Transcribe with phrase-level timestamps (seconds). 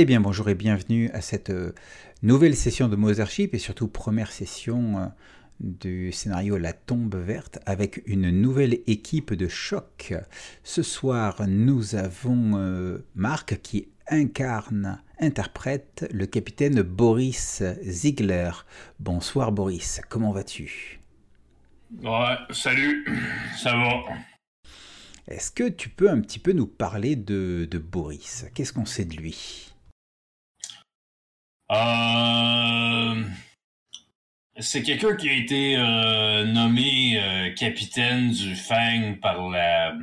[0.00, 1.74] Eh bien bonjour et bienvenue à cette euh,
[2.22, 5.06] nouvelle session de Mothership et surtout première session euh,
[5.58, 10.14] du scénario La tombe verte avec une nouvelle équipe de choc.
[10.62, 18.52] Ce soir nous avons euh, Marc qui incarne, interprète le capitaine Boris Ziegler.
[19.00, 21.00] Bonsoir Boris, comment vas-tu?
[22.04, 23.04] Ouais, salut,
[23.60, 24.04] ça va.
[25.26, 28.46] Est-ce que tu peux un petit peu nous parler de, de Boris?
[28.54, 29.67] Qu'est-ce qu'on sait de lui?
[31.70, 33.22] Euh,
[34.58, 39.94] c'est quelqu'un qui a été euh, nommé euh, capitaine du Fang par la,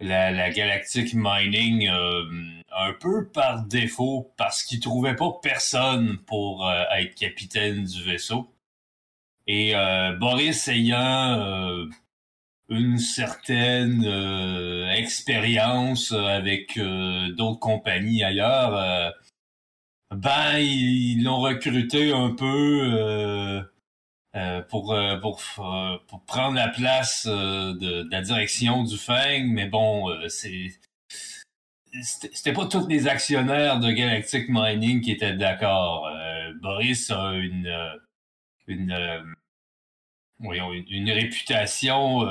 [0.00, 7.84] la, Galactic Mining un peu par défaut parce qu'il trouvait pas personne pour être capitaine
[7.84, 8.52] du vaisseau.
[9.46, 9.74] Et
[10.18, 11.88] Boris ayant
[12.68, 14.04] une certaine
[14.96, 19.14] expérience avec d'autres compagnies ailleurs,
[20.14, 23.62] ben, ils l'ont recruté un peu euh,
[24.36, 25.40] euh, pour, euh, pour,
[26.08, 30.68] pour prendre la place de, la direction du FENG, mais bon, c'est
[32.02, 36.10] c'était pas tous les actionnaires de Galactic Mining qui étaient d'accord.
[36.60, 37.72] Boris a une
[38.66, 39.36] une
[40.40, 42.26] une, réputation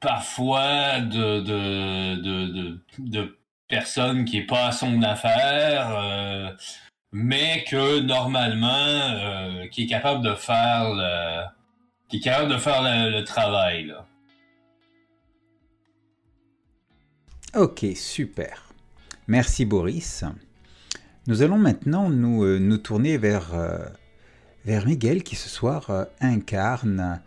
[0.00, 3.37] parfois de de, de, de
[3.68, 6.50] personne qui est pas à son affaire, euh,
[7.12, 11.44] mais que normalement, euh, qui est capable de faire le,
[12.08, 13.86] qui est capable de faire le, travail.
[13.86, 14.06] Là.
[17.54, 18.72] Ok, super.
[19.26, 20.24] Merci Boris.
[21.26, 23.50] Nous allons maintenant nous, euh, nous tourner vers,
[24.64, 25.90] vers Miguel qui ce soir
[26.20, 27.20] incarne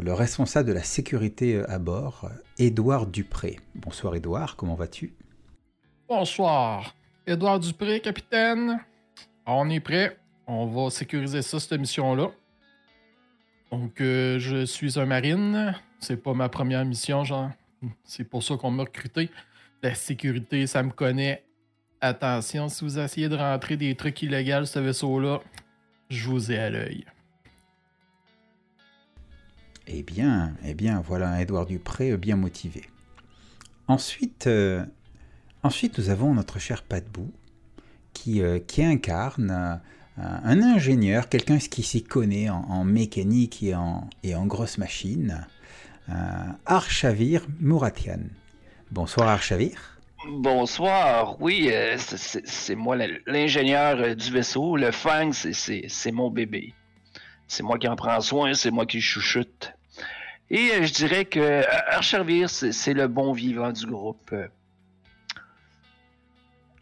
[0.00, 3.58] le responsable de la sécurité à bord, Édouard Dupré.
[3.74, 5.12] Bonsoir Édouard, comment vas-tu?
[6.14, 6.94] Bonsoir.
[7.26, 8.78] Édouard Dupré, capitaine.
[9.46, 10.18] On est prêt.
[10.46, 12.30] On va sécuriser ça, cette mission-là.
[13.70, 15.74] Donc, euh, je suis un marine.
[16.00, 17.48] C'est pas ma première mission, genre.
[18.04, 19.30] C'est pour ça qu'on m'a recruté.
[19.82, 21.46] La sécurité, ça me connaît.
[22.02, 25.40] Attention, si vous essayez de rentrer des trucs illégaux, ce vaisseau-là,
[26.10, 27.06] je vous ai à l'œil.
[29.86, 32.82] Eh bien, eh bien, voilà un Édouard Dupré bien motivé.
[33.88, 34.84] Ensuite, euh,
[35.64, 37.30] Ensuite, nous avons notre cher Patbou,
[38.12, 39.80] qui, euh, qui incarne
[40.18, 45.46] euh, un ingénieur, quelqu'un qui s'y connaît en, mécanique et en, et en grosses machines,
[46.08, 46.12] euh,
[46.66, 48.18] Archavir Mouratian.
[48.90, 50.00] Bonsoir Archavir.
[50.28, 52.96] Bonsoir, oui, c'est moi
[53.26, 54.76] l'ingénieur du vaisseau.
[54.76, 56.74] Le Fang, c'est mon bébé.
[57.46, 59.72] C'est moi qui en prends soin, c'est moi qui chouchoute.
[60.50, 64.34] Et je dirais que Archavir, c'est le bon vivant du groupe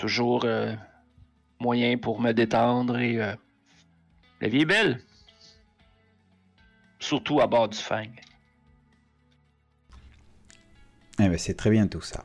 [0.00, 0.72] toujours euh,
[1.60, 3.34] moyen pour me détendre et euh,
[4.40, 5.02] la vie est belle.
[6.98, 8.04] Surtout à bord du Fang.
[11.18, 12.24] Eh ben, c'est très bien tout ça.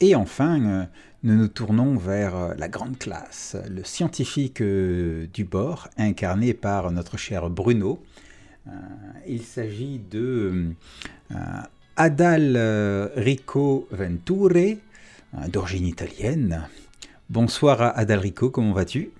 [0.00, 0.84] Et enfin, euh,
[1.22, 7.48] nous nous tournons vers la grande classe, le scientifique du bord, incarné par notre cher
[7.48, 8.02] Bruno.
[9.26, 10.74] il s'agit de
[11.96, 12.58] Adal
[13.16, 14.76] Rico Venture,
[15.48, 16.68] d'origine italienne,
[17.30, 19.10] Bonsoir à Adalrico, comment vas-tu?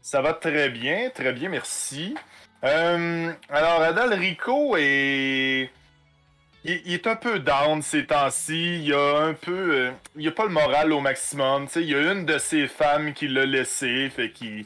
[0.00, 2.14] Ça va très bien, très bien, merci.
[2.64, 5.70] Euh, alors, Adalrico est...
[6.64, 8.84] Il, est un peu down ces temps-ci.
[8.84, 9.74] Il a un peu...
[9.74, 11.66] Euh, il a pas le moral au maximum.
[11.76, 14.64] il y a une de ses femmes qui l'a laissé, fait qu'il...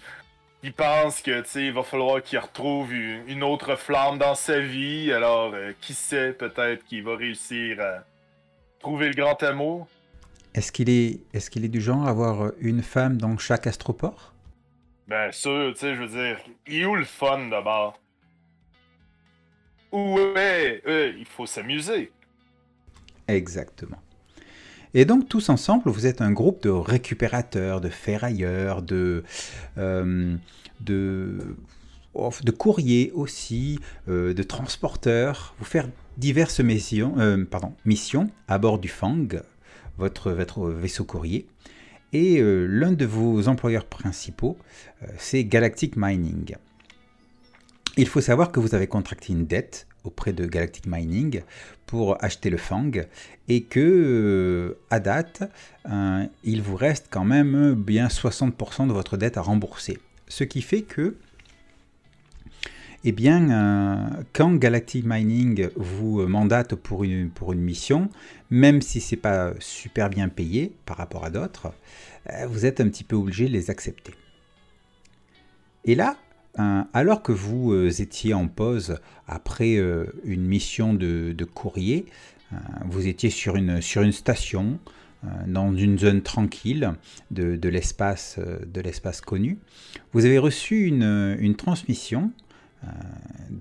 [0.63, 5.11] Il pense que il va falloir qu'il retrouve une, autre flamme dans sa vie.
[5.13, 8.05] Alors, euh, qui sait, peut-être qu'il va réussir à
[8.79, 9.89] trouver le grand amour.
[10.55, 14.35] Est-ce qu'il est, est, qu'il est du genre à avoir une femme dans chaque astroport?
[15.07, 18.01] Ben sûr, tu sais, je veux dire, il est où le fun d'abord?
[19.93, 20.83] Ouais,
[21.19, 22.13] il faut s'amuser.
[23.27, 23.99] Exactement.
[24.93, 29.23] Et donc tous ensemble, vous êtes un groupe de récupérateurs, de ferrailleurs, de,
[29.79, 30.37] euh,
[30.81, 31.57] de,
[32.15, 35.55] de courriers aussi, euh, de transporteurs.
[35.59, 39.27] Vous faites diverses missions, euh, pardon, missions à bord du Fang,
[40.01, 41.47] votre, vaisseau courrier.
[42.13, 44.59] Et euh, l'un de vos employeurs principaux,
[45.03, 46.57] euh, c'est Galactic Mining.
[47.97, 51.43] Il faut savoir que vous avez contracté une dette auprès de Galactic Mining
[51.87, 52.91] pour acheter le Fang
[53.49, 55.43] et que euh, à date,
[56.43, 59.99] il vous reste quand même bien 60% de votre dette à rembourser.
[60.29, 61.17] Ce qui fait que
[63.03, 68.11] eh bien, euh, quand Galactic Mining vous mandate pour une, mission,
[68.51, 71.73] même si c'est pas super bien payé par rapport à d'autres,
[72.29, 74.13] euh, vous êtes un petit peu obligé de les accepter.
[75.87, 76.19] Et là,
[76.59, 79.77] euh, alors que vous étiez en pause après
[80.25, 82.05] une mission de, courrier,
[82.85, 83.81] vous étiez sur une,
[84.13, 84.79] station,
[85.47, 86.93] dans une zone tranquille
[87.31, 88.37] de, l'espace
[89.25, 89.59] connu,
[90.13, 92.50] vous avez reçu une, transmission euh,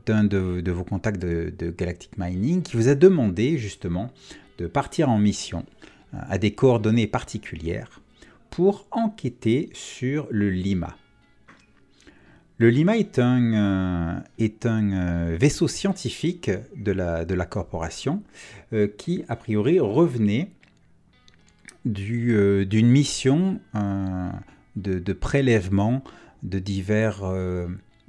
[0.05, 4.11] d'un de, vos contacts de, Galactic Mining qui vous a demandé justement
[4.57, 5.65] de partir en mission
[6.13, 8.01] euh, à des coordonnées particulières
[8.49, 10.97] pour enquêter sur le Lima.
[12.57, 18.21] Le Lima est un, euh, vaisseau scientifique de la, corporation
[18.97, 20.51] qui, a priori, revenait
[21.85, 23.61] d'une mission
[24.75, 26.03] de, prélèvement
[26.43, 27.23] de divers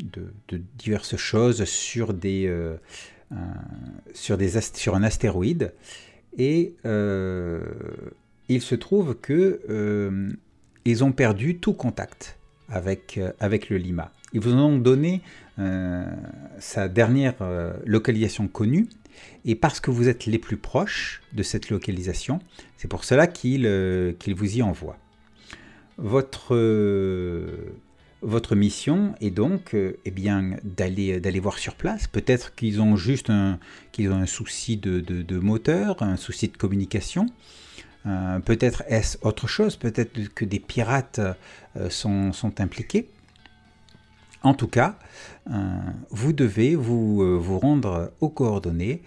[0.03, 2.77] de, diverses choses sur, des, euh,
[4.13, 5.73] sur, des sur un astéroïde.
[6.37, 7.61] Et euh,
[8.49, 10.31] il se trouve que euh,
[10.85, 12.39] ils ont perdu tout contact
[12.69, 14.13] avec, avec le Lima.
[14.33, 15.23] Ils vous ont donné
[16.59, 17.35] sa dernière
[17.85, 18.89] localisation connue,
[19.45, 22.39] et parce que vous êtes les plus proches de cette localisation,
[22.79, 23.67] c'est pour cela qu'il
[24.35, 24.97] vous y envoie.
[25.99, 26.55] Votre
[28.23, 32.07] votre mission est donc euh, eh bien, d'aller, voir sur place.
[32.07, 33.59] Peut-être qu'ils ont juste un,
[34.27, 37.27] souci de, moteur, un souci de communication.
[38.07, 41.21] Euh, peut-être est-ce autre chose, peut-être que des pirates
[41.77, 43.09] euh, sont, impliqués.
[44.43, 44.99] En tout cas,
[46.11, 49.03] vous devez vous, rendre aux coordonnées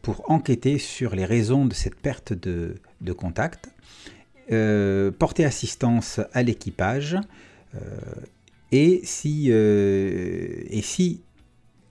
[0.00, 3.70] pour enquêter sur les raisons de cette perte de, de contact,
[5.18, 7.20] porter assistance à l'équipage, euh,
[8.72, 11.22] et si, euh, et si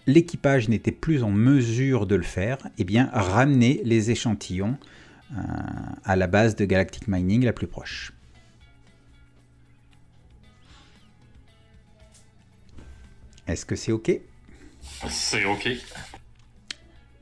[0.07, 4.77] l'équipage n'était plus en mesure de le faire, eh bien ramener les échantillons
[5.33, 5.35] euh,
[6.03, 8.13] à la base de Galactic Mining la plus proche.
[13.47, 14.11] Est-ce que c'est OK?
[15.09, 15.69] C'est OK.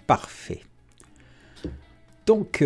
[0.05, 0.61] Parfait.
[2.25, 2.63] Donc,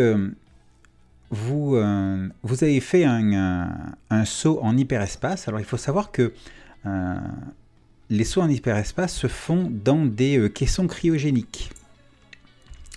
[1.31, 5.47] vous, euh, vous avez fait un, saut en hyperespace.
[5.47, 6.33] Alors il faut savoir que
[6.85, 7.15] euh,
[8.09, 11.71] les sauts en hyperespace se font dans des euh, caissons cryogéniques.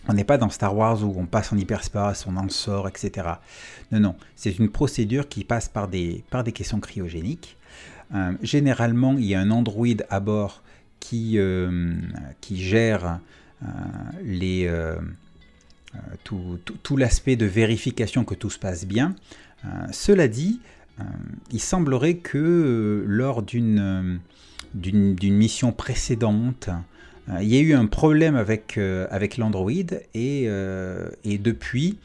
[0.08, 3.28] On n'est pas dans Star Wars où on passe en hyperespace, on en sort, etc.
[3.90, 7.56] Non, non, c'est une procédure qui passe par des, par des caissons cryogéniques.
[8.42, 10.62] généralement, il y a un androïde à bord
[11.00, 11.38] qui,
[12.42, 13.18] qui gère
[14.22, 14.68] les
[15.96, 19.14] euh, tout, l'aspect de vérification que tout se passe bien.
[19.64, 20.60] Euh, cela dit,
[21.00, 21.02] euh,
[21.52, 24.20] il semblerait que lors d'une
[25.22, 26.70] mission précédente,
[27.40, 28.78] il y a eu un problème avec,
[29.10, 29.70] avec l'Android
[30.12, 31.98] et, depuis,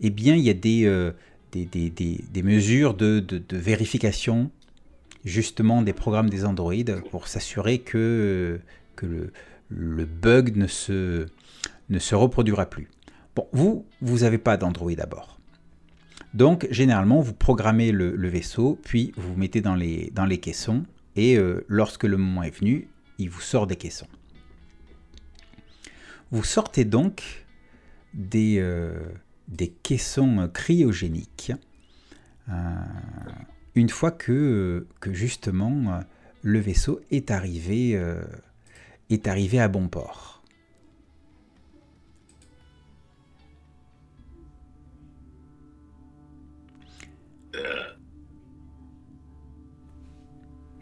[0.00, 1.12] eh bien, il y a des,
[1.52, 4.50] des, mesures de, vérification
[5.24, 8.60] justement des programmes des Android pour s'assurer que,
[8.94, 9.32] que le,
[9.70, 11.26] le, bug ne se,
[11.88, 12.88] ne se reproduira plus.
[13.52, 15.40] Vous, vous n'avez pas d'Android à bord.
[16.34, 20.84] Donc, généralement, vous programmez le, vaisseau, puis vous, vous mettez dans les, dans les caissons,
[21.16, 24.06] et euh, lorsque le moment est venu, il vous sort des caissons.
[26.30, 27.46] Vous sortez donc
[28.14, 28.94] des, euh,
[29.82, 31.52] caissons cryogéniques
[32.48, 32.52] euh,
[33.74, 36.00] une fois que, que justement
[36.42, 38.00] le vaisseau est arrivé,
[39.10, 40.39] est arrivé à bon port.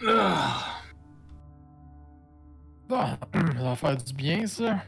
[0.06, 0.80] Ah.
[2.88, 3.18] ça
[3.62, 4.78] va faire du bien, ça.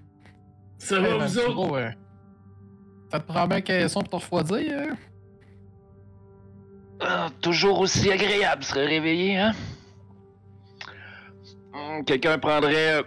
[0.79, 1.93] Ça va, vous autres?
[3.11, 4.97] Ça te prend bien caisson pour te refroidir, hein?
[7.01, 9.53] Ah, toujours aussi agréable se réveiller, hein?
[11.73, 13.03] Hmm, quelqu'un prendrait euh,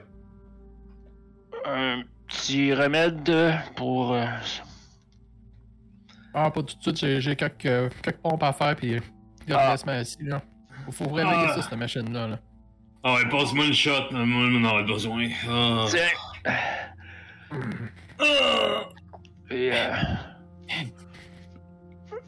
[1.65, 3.31] un petit remède
[3.75, 4.15] pour.
[6.33, 8.99] Ah, pas tout de suite, j'ai quelques, euh, quelques pompes à faire, puis
[9.47, 9.71] il ah.
[9.71, 10.41] reste assis, là.
[10.91, 11.55] Faut vraiment ah.
[11.55, 12.27] ça, cette machine-là.
[12.27, 12.39] Là.
[13.03, 15.27] Ah ouais, passe-moi une shot, moi on en a besoin.
[15.47, 15.85] Ah.
[15.89, 16.51] Tiens.
[18.19, 18.89] Ah.
[19.51, 19.95] Et euh...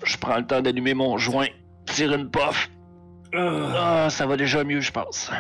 [0.04, 1.48] Je prends le temps d'allumer mon joint,
[1.86, 2.70] tire une puff.
[3.34, 5.32] Ah, ça va déjà mieux, je pense.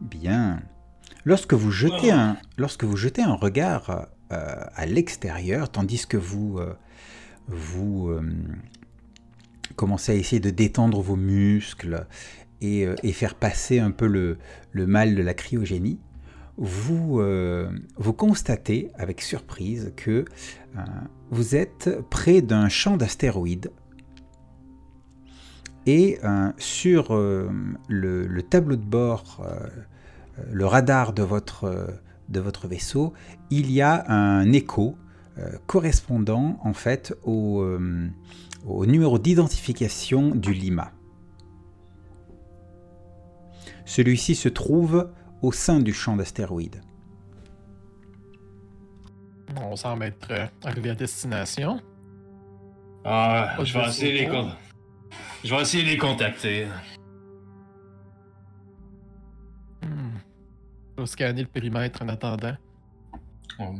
[0.00, 0.60] Bien.
[1.24, 6.76] Lorsque vous jetez un, lorsque vous jetez un regard à l'extérieur, tandis que vous, euh,
[7.50, 8.20] euh,
[9.76, 12.06] commencez à essayer de détendre vos muscles
[12.60, 14.38] et, euh, faire passer un peu le,
[14.86, 15.98] mal de la cryogénie,
[16.56, 17.70] vous, euh,
[18.16, 20.24] constatez avec surprise que
[20.76, 20.80] euh,
[21.30, 23.70] vous êtes près d'un champ d'astéroïdes
[25.86, 27.48] et euh, sur euh,
[27.88, 29.68] le, le tableau de bord, euh,
[30.38, 31.86] euh, le radar de votre, euh,
[32.28, 33.12] de votre vaisseau,
[33.50, 34.96] il y a un écho
[35.38, 38.08] euh, correspondant en fait au, euh,
[38.66, 40.92] au numéro d'identification du Lima.
[43.84, 45.10] Celui-ci se trouve
[45.42, 46.82] au sein du champ d'astéroïdes.
[49.56, 51.80] On semble être euh, arrivé à destination.
[53.04, 54.50] Ah, je vais essayer les con-
[55.42, 56.66] Je vais essayer de les contacter.
[60.98, 62.56] Je vais scanner le périmètre en attendant.
[63.60, 63.72] Oh.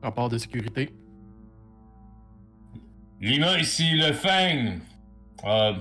[0.00, 0.94] Rapport de sécurité.
[3.20, 4.76] Lima, ici, le Fang.
[5.44, 5.72] Euh,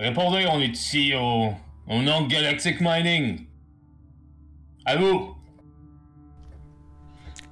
[0.00, 1.52] répondez, on est ici au,
[1.86, 3.46] au nom de Galactic Mining.
[4.84, 5.36] À vous.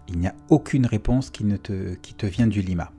[0.09, 2.91] Il n'y a aucune réponse qui, ne te, qui te vient du Lima.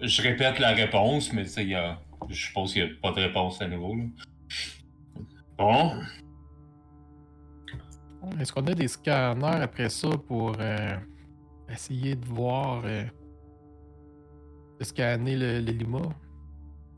[0.00, 2.94] Je répète la réponse, mais tu sais, il y a- je suppose qu'il n'y a
[3.02, 3.94] pas de réponse à nouveau.
[3.96, 4.04] là.
[5.58, 5.92] Bon.
[8.40, 10.96] Est-ce qu'on a des scanners après ça pour euh,
[11.68, 13.04] essayer de voir, euh,
[14.80, 16.00] de scanner le, le Lima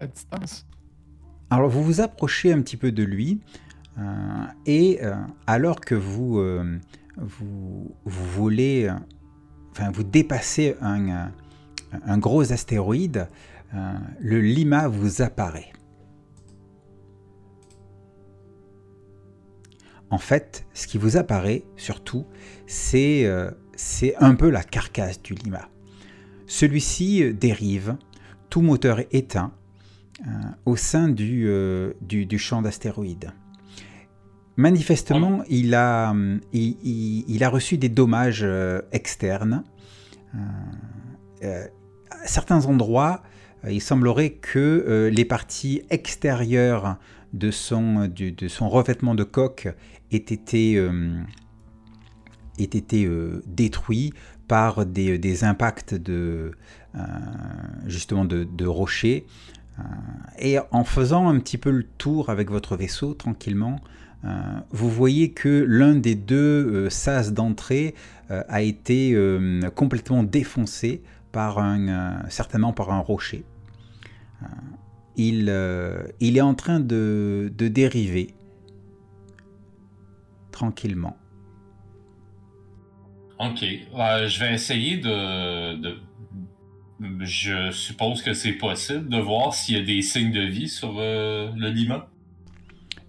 [0.00, 0.66] à distance?
[1.50, 3.40] Alors vous vous approchez un petit peu de lui
[3.98, 5.14] euh, et euh,
[5.46, 6.78] alors que vous, euh,
[7.16, 8.94] vous, vous voulez, euh,
[9.72, 11.30] enfin vous dépassez un,
[12.04, 15.72] un gros astéroïde, euh, le Lima vous apparaît.
[20.10, 22.26] En fait, ce qui vous apparaît surtout,
[22.66, 23.50] c'est euh,
[24.18, 25.68] un peu la carcasse du Lima.
[26.46, 27.96] Celui-ci euh, dérive,
[28.48, 29.52] tout moteur éteint,
[30.20, 30.30] euh,
[30.64, 31.92] au sein du, euh,
[32.38, 33.32] champ d'astéroïdes.
[34.56, 36.14] Manifestement, il, a,
[37.50, 39.64] reçu des dommages euh, externes.
[40.34, 40.38] Euh,
[41.44, 41.66] euh,
[42.10, 43.35] à certains endroits, euh,
[43.70, 46.96] il semblerait que euh, les parties extérieures
[47.32, 48.10] de son,
[48.60, 49.68] revêtement de coque
[50.12, 51.20] aient été, euh,
[52.58, 54.12] aient été euh, détruits
[54.48, 56.52] par des, impacts de,
[56.94, 59.26] euh, rochers.
[59.78, 59.82] Euh,
[60.38, 63.80] et en faisant un petit peu le tour avec votre vaisseau tranquillement,
[64.24, 64.30] euh,
[64.70, 66.36] vous voyez que l'un des deux
[66.86, 67.94] euh, sas d'entrée
[68.30, 73.44] euh, a été euh, complètement défoncé par un, euh, certainement par un rocher.
[74.42, 74.46] Euh,
[75.16, 78.34] il, euh, il est en train de, de dériver
[80.52, 81.16] tranquillement.
[83.38, 83.62] Ok.
[83.62, 85.98] Euh, je vais essayer de, de-
[87.24, 90.94] Je suppose que c'est possible de voir s'il y a des signes de vie sur
[90.98, 92.08] euh, le Lima.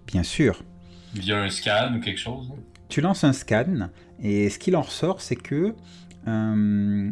[0.06, 0.62] Bien sûr,
[1.14, 2.50] Via un scan ou quelque chose.
[2.90, 3.88] tu lances un scan
[4.22, 5.74] et ce qu'il en ressort, c'est que
[6.26, 7.10] euh,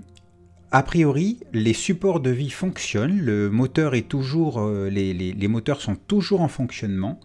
[0.76, 5.96] a priori, les supports de vie fonctionnent, le moteur est toujours, euh, les, moteurs sont
[5.96, 7.18] toujours en fonctionnement.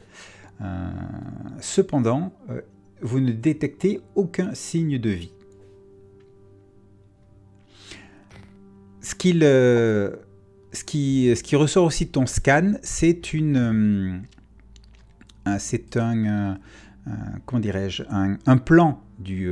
[0.62, 0.90] Euh,
[1.60, 2.62] cependant, euh,
[3.02, 5.34] vous ne détectez aucun signe de vie.
[9.02, 9.44] Ce, qui,
[11.54, 14.24] ressort aussi de ton scan, c'est une,
[15.46, 15.60] un-
[17.46, 19.52] comment dirais-je, un, plan du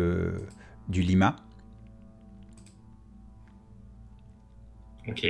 [0.89, 1.35] Lima.
[5.09, 5.25] Ok.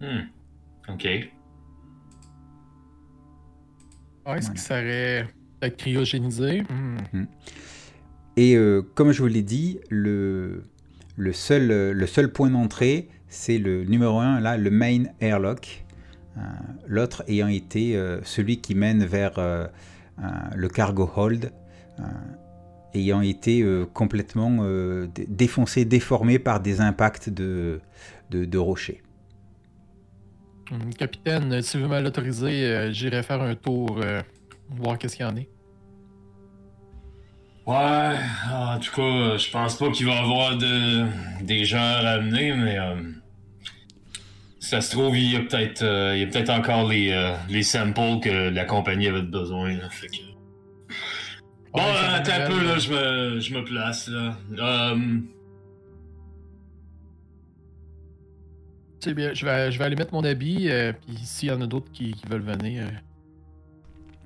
[0.00, 0.28] Hmm.
[0.88, 1.06] Ok.
[4.24, 4.48] Ah, Est-ce Voilà.
[4.50, 5.26] qu'il serait
[5.60, 6.62] peut-être cryogénisé?
[6.62, 7.24] Hmm.
[8.36, 10.62] Et euh, comme je vous l'ai dit, le,
[11.16, 15.84] le, seul, le seul point d'entrée, c'est le numéro 1, là, le main airlock.
[16.36, 16.40] Euh,
[16.86, 19.66] L'autre ayant été euh, celui qui mène vers euh,
[20.20, 20.22] euh,
[20.54, 21.52] le cargo hold,
[21.98, 22.02] euh,
[22.94, 27.80] ayant été euh, complètement euh, dé- défoncé, déformé par des impacts de,
[28.30, 29.02] de, de rochers.
[30.70, 34.20] Hmm, Capitaine, si vous me l'autorisez, euh, j'irai faire un tour, euh,
[34.70, 35.48] voir qu'est-ce qu'il y en est.
[37.66, 38.16] Ouais,
[38.50, 41.04] en tout cas, je pense pas qu'il va y avoir de,
[41.44, 42.96] des gens à ramener, mais euh,
[44.58, 47.12] si ça se trouve, il y a peut-être euh, il y a peut-être encore les,
[47.12, 49.76] euh, les samples que la compagnie avait besoin.
[49.76, 50.16] Là, fait que...
[51.72, 54.08] Bon, Ouais, euh, attends un peu, là, euh, je me, je me place.
[54.08, 54.36] Là.
[54.58, 54.96] Euh,
[59.00, 61.60] C'est bien, je vais, je vais aller mettre mon habit, euh, puis s'il y en
[61.60, 62.84] a d'autres qui, qui veulent venir.
[62.84, 62.90] euh,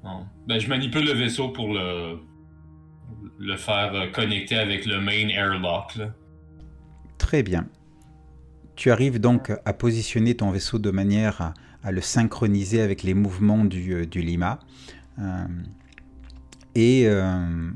[0.03, 0.25] bon.
[0.47, 2.19] Ben, je manipule le vaisseau pour le
[3.39, 5.95] le faire euh, connecter avec le main airlock.
[5.97, 6.15] Là.
[7.19, 7.67] Très bien.
[8.77, 13.15] Tu arrives donc à positionner ton vaisseau de manière à, à le synchroniser avec les
[13.15, 14.59] mouvements du, euh, du Lima.
[16.77, 17.71] Euh, et, euh,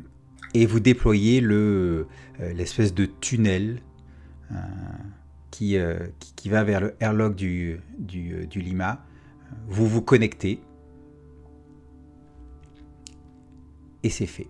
[0.54, 2.06] et vous déployez le,
[2.40, 3.80] euh, l'espèce de tunnel
[4.52, 4.56] euh,
[5.50, 5.76] qui,
[6.18, 9.04] qui, qui va vers le airlock du, du, du Lima.
[9.68, 10.60] Vous vous connectez.
[14.02, 14.48] Et c'est fait.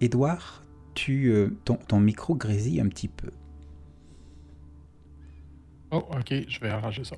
[0.00, 1.32] Edouard, tu,
[1.64, 3.30] ton, ton micro grésille un petit peu.
[5.90, 7.16] Oh, ok, je vais arranger ça.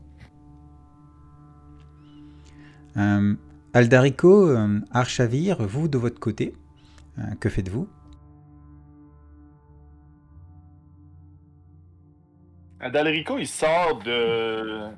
[2.97, 3.35] Euh,
[3.77, 6.55] Aldarico, euh, Archavir, vous de votre côté,
[7.19, 7.87] euh, que faites-vous?
[12.81, 14.89] Adalrico, il sort de,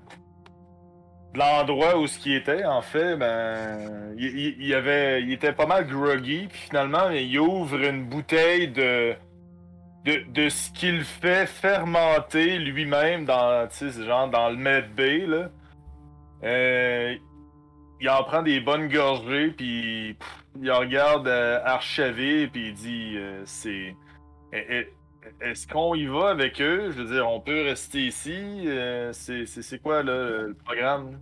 [1.35, 2.65] l'endroit où ce qui était.
[2.67, 6.47] En fait, ben, il, avait, il était pas mal groggy.
[6.47, 9.17] Puis finalement, il ouvre une bouteille de,
[10.05, 13.69] de, ce qu'il fait fermenter lui-même dans,
[14.07, 15.51] genre dans le med bay là.
[16.45, 17.17] Euh,
[18.01, 23.15] il en prend des bonnes gorgées, puis pff, il regarde euh, Archavir, puis il dit,
[23.17, 23.95] euh, c'est.
[24.53, 24.93] eh, eh,
[25.41, 26.91] est-ce qu'on y va avec eux?
[26.91, 28.65] Je veux dire, on peut rester ici.
[28.67, 31.19] Euh, c'est, quoi là, le programme?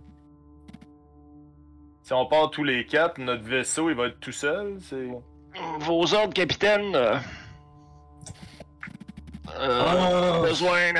[2.03, 4.77] Si on part tous les quatre, notre vaisseau il va être tout seul.
[4.79, 5.09] C'est...
[5.79, 6.95] Vos ordres, capitaine.
[9.59, 10.93] Ah, besoin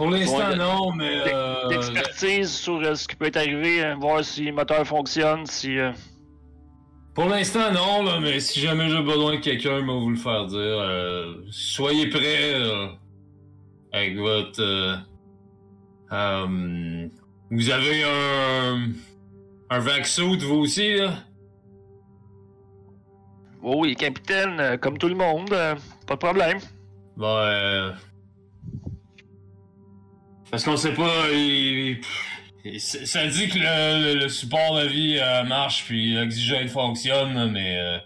[0.00, 1.22] pour l'instant, non, mais.
[1.34, 5.44] euh, d'expertise sur euh, ce qui peut être arrivé, hein, voir si le moteur fonctionne,
[5.46, 5.78] si.
[5.78, 5.92] euh,
[7.14, 10.46] Pour l'instant, non, là, mais si jamais j'ai besoin de quelqu'un, moi, vous le faire
[10.46, 10.58] dire.
[10.58, 12.54] euh, soyez prêts
[13.92, 14.62] avec votre.
[16.12, 17.08] euh,
[17.50, 18.88] vous avez un.
[19.72, 21.12] Un vac-suit, vous aussi, là?
[23.62, 26.58] Oh oui, capitaine, comme tout le monde, pas de problème.
[27.16, 27.92] Bon.
[30.50, 31.28] Parce qu'on sait pas.
[31.32, 32.00] il-
[32.78, 37.78] ça dit que le, support de vie euh, marche, puis l'oxygène fonctionne, mais.
[37.78, 37.98] euh,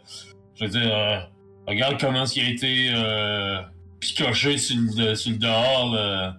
[0.54, 1.18] je veux dire, euh,
[1.66, 3.60] regarde comment il a été euh,
[3.98, 6.34] picoché sur le, dehors,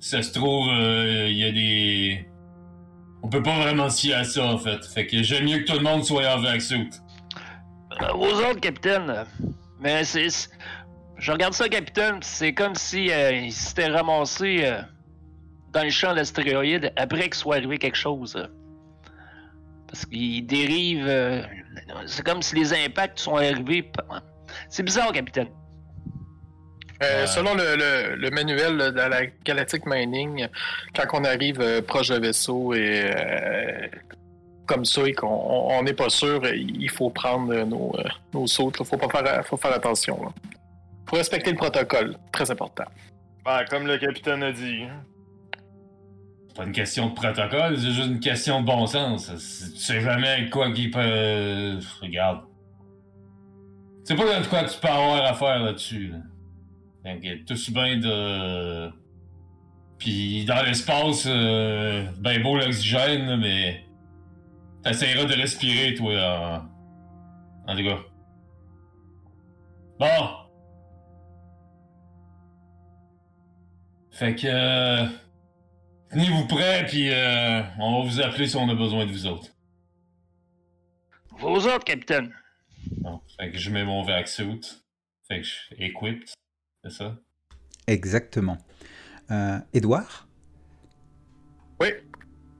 [0.00, 2.26] ça se trouve, il y a des.
[3.24, 4.84] On peut pas vraiment se fier à ça, en fait.
[4.86, 6.86] Fait que j'aime mieux que tout le monde soit en vaccin.
[8.14, 9.26] Vos ordres, capitaine.
[9.80, 10.28] Mais c'est.
[11.18, 14.80] Je regarde ça, capitaine, c'est comme si euh, s'était ramassé euh,
[15.72, 18.36] dans le champ d'astéroïdes après qu'il soit arrivé quelque chose.
[19.88, 21.06] Parce qu'il dérive.
[21.06, 21.42] euh,
[22.06, 23.90] c'est comme si les impacts sont arrivés.
[24.68, 25.48] C'est bizarre, capitaine.
[27.02, 30.46] Euh, Euh, Selon le, le- le manuel de la Galactic Mining,
[30.94, 33.88] quand on arrive euh, proche d'un vaisseau et euh,
[34.66, 38.72] comme ça et qu'on on n'est pas sûr, il faut prendre nos, euh, nos sauts.
[38.78, 40.32] Il faut, pas faire, faut faire attention.
[40.44, 42.16] Il faut respecter le protocole.
[42.32, 42.84] Très important.
[43.44, 44.84] Ben, comme le capitaine a dit.
[44.84, 45.02] hein.
[46.54, 49.30] Pas une question de protocole, c'est juste une question de bon sens.
[49.30, 50.98] Tu sais jamais quoi qui peut.
[51.00, 52.42] euh, Regarde.
[54.04, 56.08] C'est pas de quoi tu peux avoir à faire là-dessus.
[56.08, 56.18] Là.
[57.14, 58.90] Donc, tout bien de.
[59.98, 63.84] Puis dans l'espace, euh, ben beau l'oxygène, là, mais.
[64.82, 66.12] T'essaieras de respirer, toi,
[67.66, 67.72] en.
[67.72, 67.98] En tout cas.
[70.00, 70.28] Bon!
[74.10, 75.21] Fait que.
[76.12, 79.48] Tenez-vous prêts, puis euh, on va vous appeler si on a besoin de vous autres.
[81.38, 82.30] Vos ordres, capitaine.
[82.98, 84.60] Bon, fait que je mets mon vac-suit.
[85.26, 86.28] Fait que je suis equipped,
[86.84, 87.16] c'est ça?
[87.86, 88.58] Exactement.
[89.30, 90.28] Euh, Edouard
[91.80, 91.88] Oui.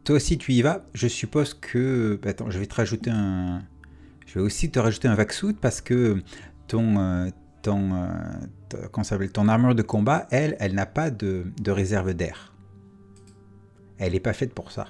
[0.05, 0.85] Toi aussi, tu y vas?
[0.95, 2.19] Je suppose que.
[2.23, 3.63] bah, Attends, je vais te rajouter un.
[4.27, 6.23] Je vais aussi te rajouter un vac-suit parce que
[6.69, 6.99] ton.
[6.99, 7.29] euh,
[7.61, 8.09] ton, euh,
[8.69, 9.31] ta- comment ça s'appelle?
[9.31, 12.52] Ton armure de combat, elle, elle n'a pas de, de réserve d'air.
[14.03, 14.89] Elle n'est pas faite pour ça.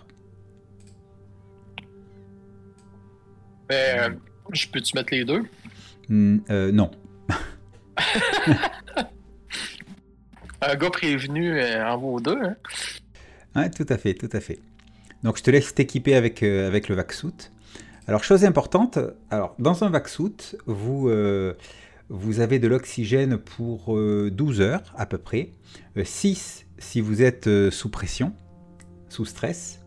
[3.68, 4.08] Mais euh,
[4.52, 5.42] je peux-tu mettre les deux?
[6.08, 6.90] Hmm, euh, non.
[10.62, 12.38] Un gars prévenu euh, en vaut deux.
[12.42, 12.56] Hein?
[13.54, 14.60] Ouais, tout à fait, tout à fait.
[15.22, 17.50] Donc je te laisse t'équiper avec, euh, avec le vac-suit.
[18.06, 18.98] Alors chose importante,
[19.30, 21.52] alors dans un vac-suit, vous, euh,
[22.08, 25.50] vous avez de l'oxygène pour euh, 12 heures à peu près,
[26.02, 28.32] 6 si vous êtes sous pression,
[29.12, 29.82] sous stress.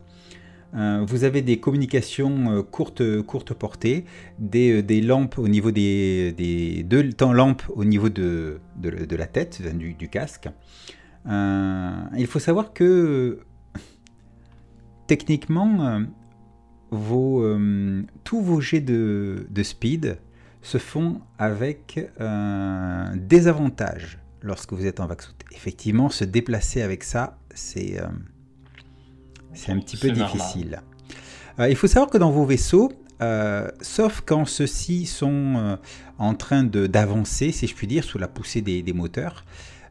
[0.74, 4.04] Euh, vous avez des communications euh, courte, courte portée,
[4.38, 9.62] des, euh, des lampes au niveau des, deux temps lampes au niveau de, la tête,
[9.76, 10.48] du, casque.
[11.28, 13.40] Euh, il faut savoir que
[15.06, 16.00] techniquement, euh,
[16.90, 20.18] vos, euh, tous vos jets de, speed
[20.62, 25.34] se font avec un désavantage lorsque vous êtes en Vaxout.
[25.52, 28.06] Effectivement, se déplacer avec ça, c'est euh,
[29.56, 30.80] c'est un petit peu difficile.
[31.58, 32.92] Euh, il faut savoir que dans vos vaisseaux,
[33.22, 35.78] euh, sauf quand ceux-ci sont
[36.18, 39.44] en train d'avancer, si je puis dire, sous la poussée des, des moteurs,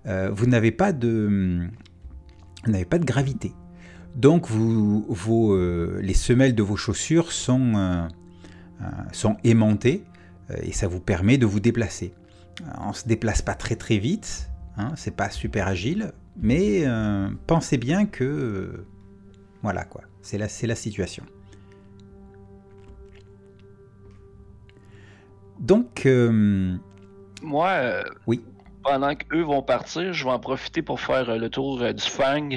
[0.06, 1.67] vous n'avez pas de
[2.89, 3.54] pas de gravité.
[4.15, 8.08] Donc vous, vos, les semelles de vos chaussures sont,
[9.12, 10.04] sont aimantées
[10.62, 12.13] et ça vous permet de vous déplacer.
[12.80, 17.78] On se déplace pas très très vite, hein, c'est pas super agile, mais euh, pensez
[17.78, 18.88] bien que euh,
[19.65, 21.23] voilà quoi, c'est la, la situation.
[25.60, 26.78] Donc euh,
[27.41, 28.43] moi, oui.
[28.84, 32.49] Pendant qu'eux vont partir, je vais en profiter pour faire le tour du Fang.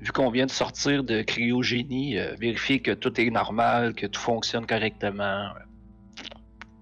[0.00, 4.66] Vu qu'on vient de sortir de cryogénie, vérifier que tout est normal, que tout fonctionne
[4.66, 5.48] correctement.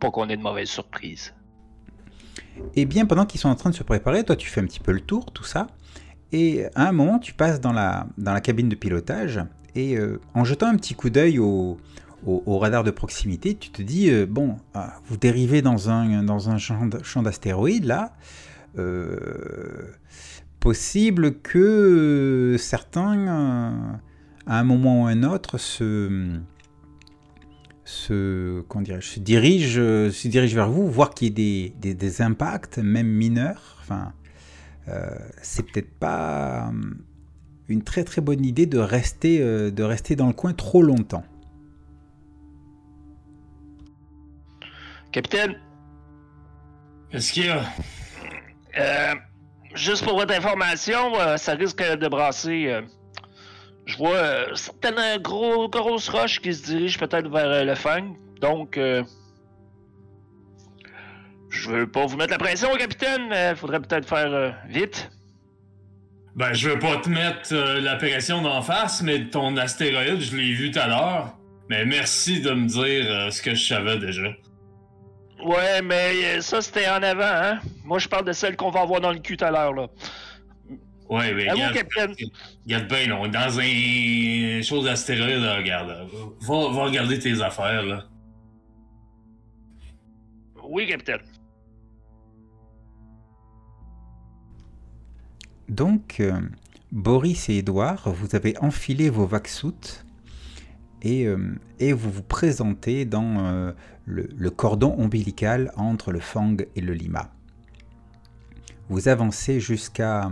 [0.00, 1.32] Pas qu'on ait de mauvaises surprises.
[2.74, 4.66] Et eh bien, pendant qu'ils sont en train de se préparer, toi, tu fais un
[4.66, 5.68] petit peu le tour, tout ça.
[6.32, 9.40] Et à un moment, tu passes dans la, dans la cabine de pilotage.
[9.78, 11.78] Et euh, en jetant un petit coup d'œil au,
[12.26, 17.84] radar de proximité, tu te dis euh, bon, ah, vous dérivez dans un, champ d'astéroïdes,
[17.84, 18.12] là.
[18.76, 19.92] Euh,
[20.58, 24.02] possible que certains,
[24.48, 26.40] à un moment ou un autre, se
[27.84, 28.64] se,
[29.00, 33.78] se, dirige, se dirige vers vous, voir qu'il y ait des, des, impacts, même mineurs.
[33.80, 34.12] Enfin,
[35.40, 36.72] c'est peut-être pas
[37.68, 41.24] une très très bonne idée de rester, euh, de rester dans le coin trop longtemps.
[45.12, 45.58] Capitaine?
[47.10, 49.14] Qu'est-ce qu'il y a?
[49.74, 52.82] Juste pour votre information, ça risque de brasser
[53.88, 58.14] je vois euh, certaines gros, grosses roches qui se dirigent peut-être vers euh, le fang.
[58.38, 59.02] Donc, euh,
[61.48, 65.10] je veux pas vous mettre la pression, capitaine, mais il faudrait peut-être faire vite.
[66.38, 70.52] Ben, je veux pas te mettre la pression d'en face, mais ton astéroïde, je l'ai
[70.52, 71.36] vu tout à l'heure.
[71.68, 74.28] Mais merci de me dire ce que je savais déjà.
[75.44, 77.58] Ouais, mais ça c'était en avant, hein?
[77.84, 79.88] Moi je parle de celle qu'on va avoir dans le cul tout à l'heure, là.
[81.08, 81.76] Ouais, mais regarde,
[82.64, 86.08] regarde bien, on est dans un chose d'astéroïde, regarde.
[86.40, 88.04] Va, va regarder tes affaires, là.
[90.62, 91.22] Oui, capitaine.
[95.68, 96.40] Donc, euh,
[96.92, 100.06] Boris et Edouard, vous avez enfilé vos vaxoutes
[101.02, 103.72] et, euh, et vous vous présentez dans euh,
[104.06, 107.30] le, cordon ombilical entre le Fang et le Lima.
[108.88, 110.30] Vous avancez jusqu'à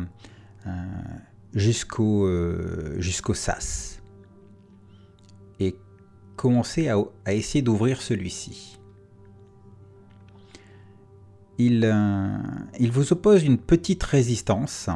[1.55, 4.01] jusqu'au SAS
[5.61, 5.77] et
[6.37, 8.79] commencer à, essayer d'ouvrir celui-ci.
[11.59, 11.87] Il,
[12.90, 14.88] vous oppose une petite résistance.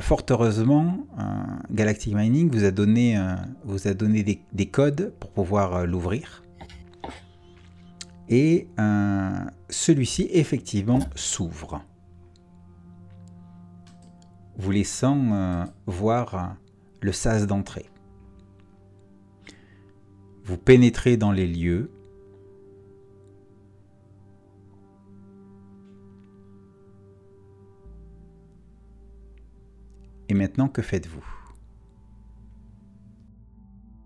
[0.00, 1.06] Fort heureusement,
[1.70, 3.18] Galactic Mining vous a donné,
[3.64, 6.42] vous a donné des, codes pour pouvoir l'ouvrir.
[8.28, 8.66] Et
[9.68, 11.82] celui-ci, effectivement, s'ouvre
[14.56, 16.56] vous laissant euh, voir
[17.00, 17.86] le sas d'entrée.
[20.44, 21.90] Vous pénétrez dans les lieux.
[30.28, 31.24] Et maintenant, que faites-vous?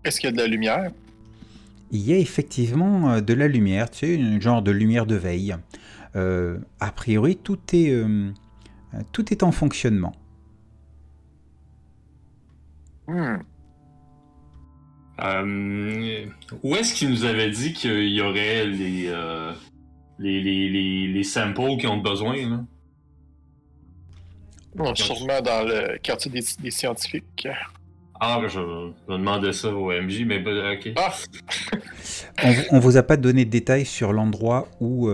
[0.03, 0.91] Est-ce qu'il y a de la lumière?
[1.91, 5.15] Il y a effectivement euh, de la lumière, tu sais, un genre de lumière de
[5.15, 5.55] veille.
[6.15, 7.93] Euh, a priori, tout est,
[9.11, 10.13] tout est en fonctionnement.
[13.07, 13.37] Hmm.
[15.21, 16.25] Euh,
[16.63, 19.51] où est-ce qu'il nous avait dit qu'il y aurait les, euh,
[20.17, 22.35] les, les, les, samples qui ont besoin?
[22.37, 22.63] Là?
[24.95, 27.47] Sûrement dans le quartier des, scientifiques.
[28.19, 30.93] Ah, je, je demandais ça au MJ, mais ok.
[30.97, 31.13] Ah.
[32.43, 35.09] on, on vous a pas donné de détails sur l'endroit où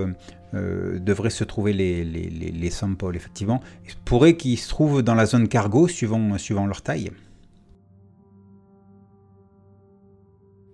[0.55, 3.61] euh, devraient se trouver les, les, les, samples, effectivement.
[3.89, 7.11] Il pourrait qu'ils se trouvent dans la zone cargo, suivant, suivant leur taille.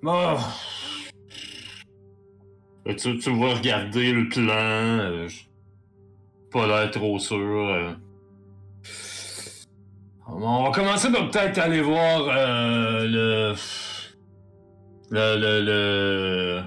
[0.04, 0.38] Oh.
[2.86, 4.50] Tu, tu vas regarder le plan.
[4.52, 5.28] Euh,
[6.52, 7.98] pas l'air trop sûr.
[10.28, 13.56] On va commencer par peut-être aller voir euh, le...
[15.10, 16.62] Le, le, le...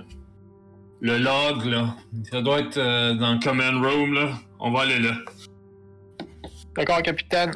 [1.01, 1.97] Le log, là.
[2.31, 4.33] Ça doit être euh, dans le command room, là.
[4.59, 5.13] On va aller là.
[6.77, 7.53] D'accord, capitaine.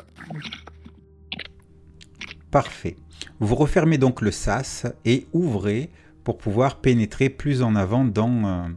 [2.50, 2.96] Parfait.
[3.40, 5.90] Vous refermez donc le sas et ouvrez
[6.24, 8.68] pour pouvoir pénétrer plus en avant dans, euh,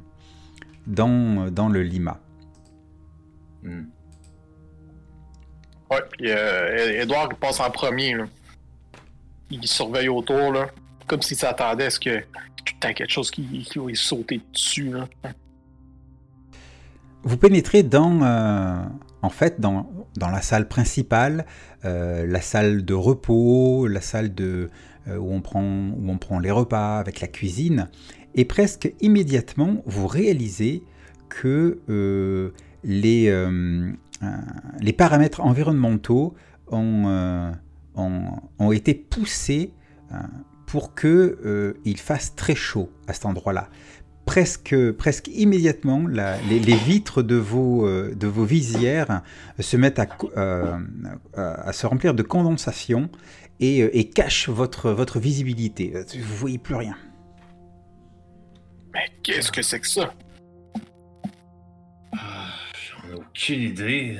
[0.87, 2.19] dans, dans le Lima.
[3.63, 3.83] Hmm.
[5.91, 8.15] Ouais, euh, Edouard passe en premier.
[9.49, 10.53] Il surveille autour,
[11.05, 12.23] comme s'il s'attendait à ce que
[12.83, 14.93] as quelque chose qui, lui sauter dessus.
[17.23, 18.77] Vous pénétrez dans, euh,
[19.21, 19.85] en fait, dans,
[20.17, 21.45] la salle principale,
[21.83, 24.69] euh, la salle de repos, la salle de,
[25.07, 27.89] où, on prend, où on prend les repas avec la cuisine,
[28.33, 30.83] et presque immédiatement, vous réalisez
[31.27, 31.81] que
[32.83, 33.29] les,
[34.79, 36.35] les paramètres environnementaux
[36.67, 37.51] ont, euh,
[37.95, 38.23] ont,
[38.59, 39.73] ont été poussés
[40.11, 40.17] euh,
[40.71, 43.69] pour qu'il fasse très chaud à cet endroit-là.
[44.25, 49.21] Presque, presque immédiatement, les, vitres de vos, euh, de vos visières
[49.59, 50.07] se mettent à,
[50.37, 50.77] euh,
[51.73, 53.09] se remplir de condensation
[53.59, 55.93] et, euh, et cachent votre, votre visibilité.
[56.17, 56.95] Vous voyez plus rien.
[58.93, 60.13] Mais qu'est-ce que c'est que ça?
[63.35, 64.17] Aucune idée.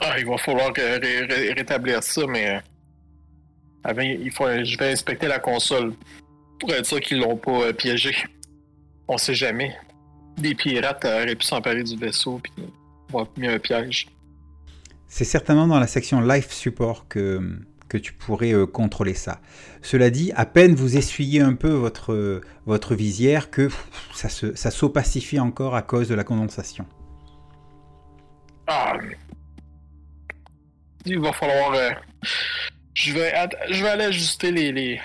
[0.00, 2.56] Ah, il va falloir que ré- ré- rétablir ça, mais.
[2.56, 2.60] euh,
[3.84, 5.92] avant, il faut, je vais inspecter la console
[6.60, 8.14] pour être sûr qu'ils l'ont pas euh, piégé.
[9.08, 9.76] On sait jamais.
[10.38, 12.52] Des pirates auraient pu s'emparer du vaisseau puis
[13.08, 14.06] avoir mis un piège.
[15.08, 19.40] C'est certainement dans la section Life Support que, que tu pourrais euh, contrôler ça.
[19.82, 24.28] Cela dit, à peine vous essuyez un peu votre, euh, votre visière que pff, ça
[24.28, 26.86] se- ça s'opacifie encore à cause de la condensation.
[28.66, 28.96] Ah.
[31.04, 31.72] Il va falloir.
[31.74, 31.90] euh,
[32.94, 35.00] je, vais, att- je vais aller ajuster les, les,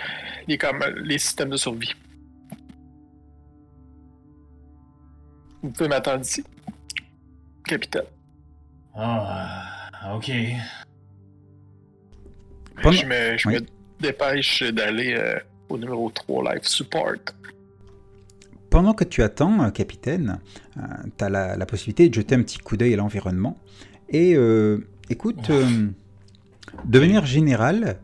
[0.48, 1.94] les, comme, les systèmes de survie.
[5.64, 6.44] Vous pouvez m'attendre ici.
[7.66, 8.04] Capitaine.
[8.96, 10.26] Ah, ok.
[12.84, 13.56] Je, me, je Oui.
[13.56, 13.60] me
[14.00, 15.40] dépêche d'aller euh,
[15.70, 17.16] au numéro 3 Life Support.
[18.78, 20.38] Pendant que tu attends, euh, capitaine,
[21.18, 23.58] tu as la, la possibilité de jeter un petit coup d'œil à l'environnement.
[24.08, 25.88] Et euh, écoute, euh,
[26.86, 27.98] de manière générale,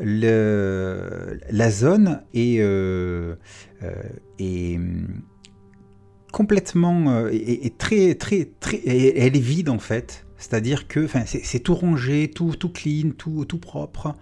[0.00, 3.34] le- la zone est, euh,
[3.82, 3.90] euh,
[4.38, 5.08] est, hum,
[6.32, 10.26] complètement, euh, est, est très, très, très, elle est vide en fait.
[10.36, 14.14] C'est-à-dire que, c'est tout rangé, tout, tout clean, tout, tout propre.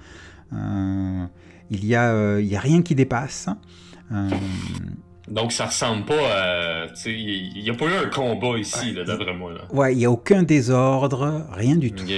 [0.55, 1.27] Euh,
[1.71, 3.51] il y a, euh, il y a rien qui dépasse.
[5.29, 6.95] Euh, Donc ça ressemble pas à.
[6.95, 9.05] Sais, il n'y a pas eu un combat ici, Ouais.
[9.05, 9.53] d'après moi.
[9.53, 9.61] Là.
[9.73, 12.05] Ouais, il n'y a aucun désordre, rien du tout.
[12.05, 12.12] Ok.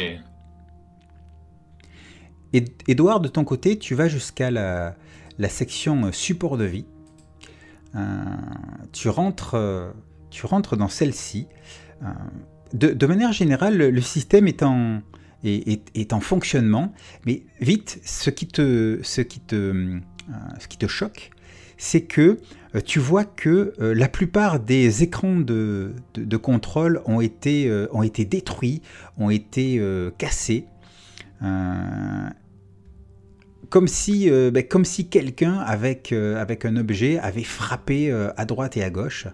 [2.52, 4.96] Et Edouard, de ton côté, tu vas jusqu'à la,
[5.38, 6.84] la section euh, support de vie.
[7.94, 7.98] Euh,
[8.92, 9.90] tu, rentres, euh,
[10.30, 11.46] tu rentres dans celle-ci.
[12.02, 12.06] Euh,
[12.72, 15.00] de, de manière générale, le, système est en,
[15.44, 16.92] est, est- est en fonctionnement,
[17.24, 20.00] mais vite, ce qui te, ce qui te, euh,
[20.58, 21.30] ce qui te choque,
[21.80, 22.38] c'est que
[22.76, 25.94] euh, tu vois que euh, la plupart des écrans de,
[26.36, 28.82] contrôle ont été, euh, ont été détruits,
[29.16, 29.82] ont été
[30.18, 30.66] cassés.
[33.70, 38.90] Comme si, ben, comme si quelqu'un avec, un objet avait frappé à droite et à
[38.90, 39.26] gauche,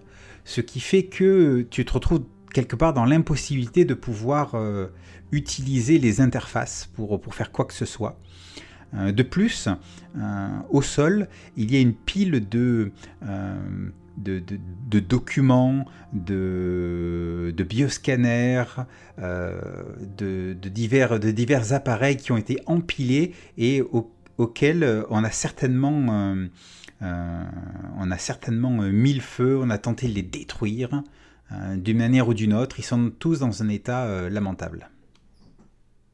[0.45, 4.55] ce qui fait que tu te retrouves quelque part dans l'impossibilité de pouvoir
[5.33, 8.17] utiliser les interfaces pour faire quoi que ce soit.
[8.93, 9.67] Euh, de plus,
[10.17, 12.91] euh, au sol, il y a une pile de,
[13.27, 18.63] euh, documents, de, bioscanners,
[19.17, 26.35] de, divers, appareils qui ont été empilés et au- auxquels on a certainement,
[27.01, 31.03] on a certainement mis le feu, on a tenté de les détruire
[31.75, 32.79] d'une manière ou d'une autre.
[32.79, 34.89] Ils sont tous dans un état lamentable.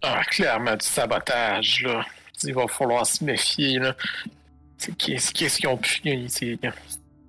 [0.02, 2.06] Ah, clairement du sabotage, là.
[2.46, 3.96] Il va falloir se méfier, là.
[4.98, 6.02] Qu'est-ce qu'ils ont pu.
[6.04, 6.72] Ils ils ont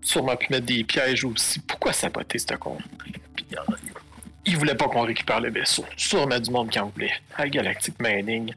[0.03, 1.61] sûrement pu mettre des pièges aussi.
[1.61, 2.79] Pourquoi saboter ce con?
[3.37, 3.74] Puis, euh,
[4.46, 5.85] Ils voulaient pas qu'on récupère le vaisseau.
[5.96, 7.12] Sûrement du monde qui en voulait.
[7.37, 8.53] À Galactic Mining.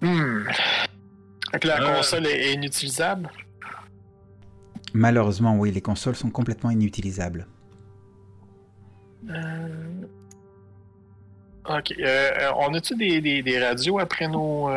[0.00, 0.44] Hmm.
[1.52, 1.96] Fait que la Euh.
[1.96, 3.30] console est, inutilisable?
[4.94, 7.46] Malheureusement, oui, les consoles sont complètement inutilisables.
[9.28, 10.02] Euh,
[11.68, 11.92] Ok.
[12.00, 14.68] euh, on a-tu des, des, des radios après nos,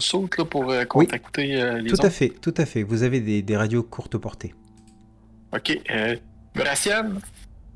[0.00, 2.06] sautes là, pour euh, contacter euh, les Tout autres?
[2.06, 2.82] à fait, tout à fait.
[2.82, 4.54] Vous avez des, des radios courte portée.
[5.54, 5.78] Ok.
[5.90, 6.16] Euh,
[6.54, 7.12] Brassian,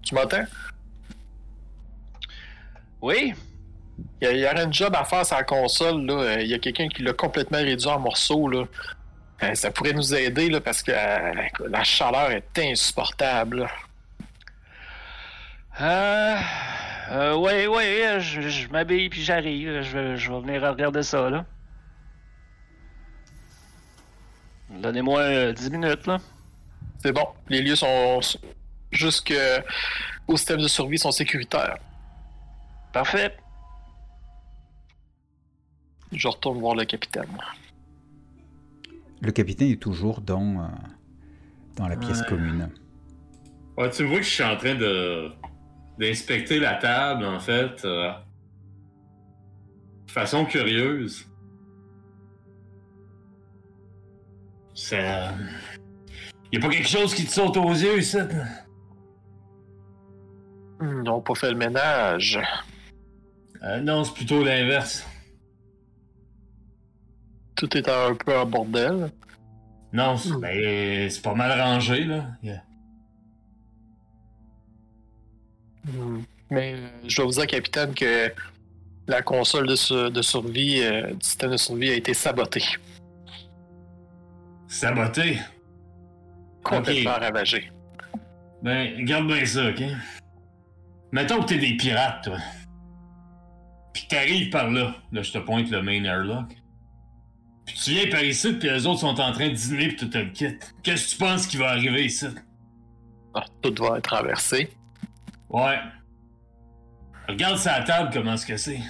[0.02, 0.44] tu m'entends?
[3.02, 3.34] Oui?
[4.20, 6.04] Il y, a- il y aurait un job à faire sur la console.
[6.06, 6.14] Là.
[6.14, 8.48] Euh, Il y a quelqu'un qui l'a complètement réduit en morceaux.
[8.48, 8.64] Là.
[9.42, 13.60] Euh, ça pourrait nous aider là, parce que euh, la, la chaleur est insupportable.
[13.60, 13.68] là.
[15.80, 16.36] Euh,
[17.10, 19.82] euh, ouais, ouais, euh, je, je m'habille puis j'arrive.
[19.82, 21.44] Je, vais- je vais venir regarder ça, là.
[24.70, 26.18] Donnez-moi euh, 10 minutes, là.
[26.98, 27.26] C'est bon.
[27.48, 28.20] Les lieux sont,
[28.90, 31.78] jusqu'au système de survie sont sécuritaires.
[32.92, 33.36] Parfait.
[36.12, 37.28] Je retourne voir le capitaine.
[39.20, 40.66] Le capitaine est toujours dans, euh,
[41.76, 42.26] dans la pièce Ouais.
[42.28, 42.70] commune.
[43.76, 45.30] Ouais, tu vois que je suis en train de
[45.98, 48.12] d'inspecter la table, en fait, euh,
[50.06, 51.26] de façon curieuse.
[54.76, 55.32] Ça...
[56.52, 58.18] Y a pas quelque chose qui te saute aux yeux, ici?
[60.80, 62.38] Ils n'ont pas fait le ménage.
[63.62, 65.04] Euh, non, c'est plutôt l'inverse.
[67.56, 69.10] Tout est un peu en bordel.
[69.92, 70.40] Non, c'est Hmm.
[70.40, 72.26] ben, c'est pas mal rangé, là.
[75.84, 76.20] Hmm.
[76.50, 78.30] Mais euh, je dois vous dire, capitaine, que
[79.08, 82.62] la console de, su- de survie, euh, du système de survie a été sabotée.
[84.68, 85.38] Saboté.
[86.62, 87.20] Complètement Ok.
[87.22, 87.72] ravagée.
[88.62, 89.82] Ben, regarde bien ça, ok?
[91.12, 92.38] Mettons que t'es des pirates, toi.
[93.92, 94.94] Puis t'arrives par là.
[95.12, 96.54] Là, je te pointe le main airlock.
[97.64, 100.10] Puis tu viens par ici, puis les autres sont en train de dîner, puis tu
[100.10, 100.74] te le quittes.
[100.82, 102.26] Qu'est-ce que tu penses qui va arriver ici?
[103.34, 104.70] Ah, tout va être renversé.
[105.48, 105.78] Ouais.
[107.28, 108.80] Regarde sa table, comment ce que c'est.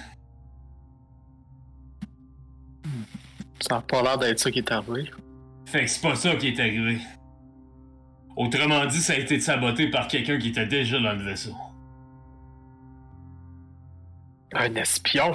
[3.59, 5.11] Ça n'a pas l'air d'être ça qui est arrivé.
[5.67, 6.97] Fait que c'est pas ça qui est arrivé.
[8.37, 11.55] Autrement dit, ça a été saboté par quelqu'un qui était déjà dans le vaisseau.
[14.53, 15.33] Un espion?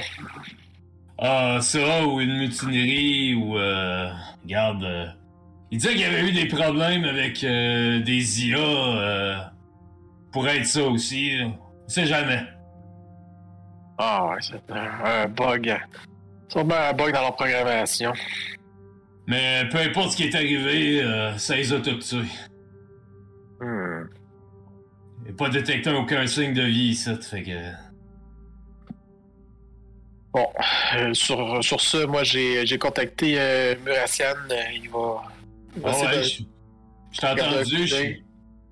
[1.18, 3.58] Ah, ça, ou une mutinerie, ou...
[3.58, 4.10] Euh,
[4.42, 4.82] regarde...
[4.84, 5.06] euh,
[5.70, 9.36] il disait qu'il y avait eu des problèmes avec euh, des IA, euh,
[10.32, 11.40] pour être ça aussi.
[11.44, 12.42] On sait jamais.
[13.98, 15.78] Ah, ouais, c'est un, un bug.
[16.48, 18.12] Sûrement un bug dans leur programmation.
[19.26, 22.28] Mais peu importe ce qui est arrivé, euh, ça les a tous tués.
[23.60, 24.04] Hmm.
[25.28, 27.70] A pas détecté aucun signe de vie ici, fait que...
[30.34, 30.48] Bon,
[30.96, 34.34] euh, sur, sur ce, moi j'ai j'ai contacté euh, Murassian.
[34.50, 35.22] euh, il va.
[35.76, 36.42] il va ouais, de- je
[37.12, 37.96] je t'ai entendu, je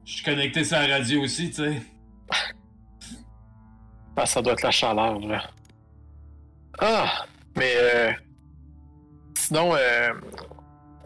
[0.06, 1.82] je suis connecté sur la radio aussi, tu sais.
[4.16, 5.50] Ah, ça doit être la chaleur, là.
[6.78, 7.24] Ah!
[7.56, 8.12] Mais euh,
[9.40, 10.10] sinon, euh,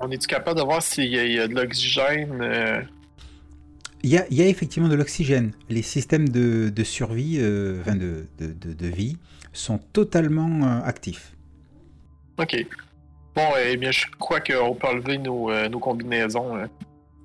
[0.01, 2.39] on est-tu capable de voir s'il y, y a de l'oxygène?
[2.43, 2.83] euh?
[4.03, 5.53] Il y a, il y a effectivement de l'oxygène.
[5.71, 9.17] Les systèmes de, de survie, euh, enfin de, de, de- de vie,
[9.53, 11.33] sont totalement euh, actifs.
[12.39, 12.67] Ok.
[13.35, 16.55] Bon, eh bien, je crois qu'on peut enlever nos, euh, nos combinaisons.
[16.57, 16.69] hein.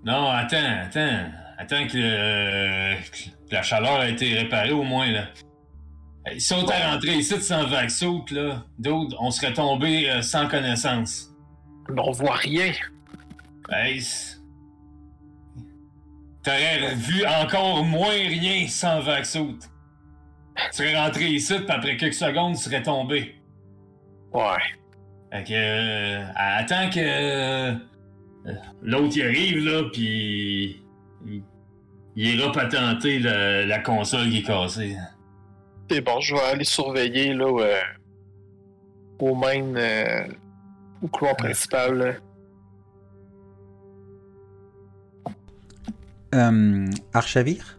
[0.06, 1.26] Non, attends, attends.
[1.58, 5.26] Attends que, euh, que la chaleur a été réparée au moins, là.
[6.34, 8.64] Ils sont à rentrer ici sans vaccin, là.
[8.78, 11.30] D'autres, on serait tombé euh, sans connaissance.
[11.90, 12.72] Mais on voit rien.
[13.70, 14.00] Ben,
[16.44, 19.56] T'aurais vu encore moins rien sans vaccin.
[20.56, 23.36] Tu serais rentré ici, puis après quelques secondes, tu serais tombé.
[24.34, 24.44] Ouais.
[25.32, 27.74] Fait que, euh, attends que euh,
[28.82, 30.82] l'autre y arrive, là, puis
[31.26, 31.44] il,
[32.16, 34.96] il ira patenter la, la console qui est cassée.
[35.90, 37.80] C'est bon, je vais aller surveiller, là, euh,
[39.20, 40.28] au main, euh,
[41.02, 41.98] au couloir principal.
[41.98, 42.14] là.
[46.36, 47.78] Euh, Archavir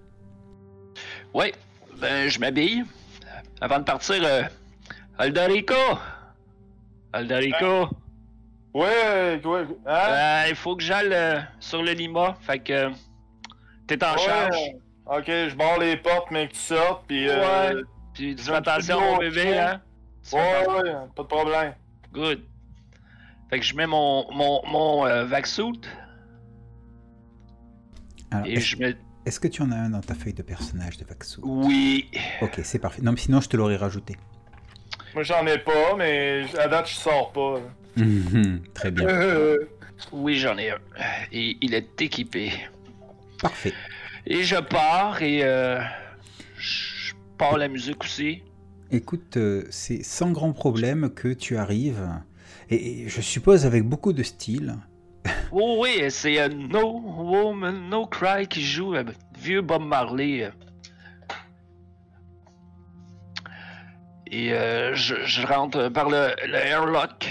[1.32, 1.52] Ouais,
[2.00, 2.82] ben je m'habille.
[3.60, 4.42] Avant de partir, euh,
[5.18, 5.74] Aldarico!
[7.12, 7.88] Aldarico!
[8.74, 9.64] Ouais, ouais.
[9.86, 9.92] Hein?
[10.08, 12.36] Euh, il faut que j'aille euh, sur le Lima.
[12.40, 12.90] Fait que euh,
[13.86, 14.18] t'es en Ouais.
[14.18, 14.56] charge.
[15.06, 17.28] Ok, je barre les portes, mais que tu sortes, puis.
[17.28, 17.74] Euh...
[17.74, 17.82] Ouais.
[18.20, 19.80] Tu petit attention mon bébé, hein?
[20.30, 21.74] Ouais, ouais, pas de problème.
[22.12, 22.42] Good.
[23.48, 25.80] Fait que je mets mon, mon, mon euh, vac-suit
[28.30, 28.96] Alors, et Est-ce je mets.
[29.24, 32.10] est-ce que tu en as un dans ta feuille de personnage de Vaxou Oui.
[32.42, 33.00] Ok, c'est parfait.
[33.00, 34.18] Non, mais sinon, je te l'aurais rajouté.
[35.14, 37.58] Moi, j'en ai pas, mais à date, je sors pas.
[38.74, 39.08] Très bien.
[39.08, 39.56] Euh,
[40.12, 40.78] Oui, j'en ai un.
[41.32, 42.52] Et il est équipé.
[43.40, 43.72] Parfait.
[44.26, 45.80] Et je pars et euh,
[46.58, 46.89] je
[47.40, 48.42] pars la musique aussi.
[48.90, 52.06] Écoute, euh, c'est sans grand problème que tu arrives.
[52.68, 54.76] Et, je suppose avec beaucoup de style.
[55.52, 59.04] Oh oui, c'est euh, No Woman, No Cry qui joue euh,
[59.38, 60.44] vieux Bob Marley.
[60.44, 60.50] euh.
[64.30, 67.26] Et euh, je, je rentre par le, le airlock.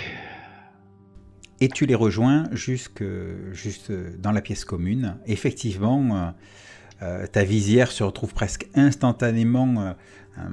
[1.62, 3.04] Et tu les rejoins jusque,
[3.54, 5.18] juste dans la pièce commune.
[5.28, 6.34] Effectivement,
[7.02, 9.82] euh, ta visière se retrouve presque instantanément
[10.38, 10.44] euh,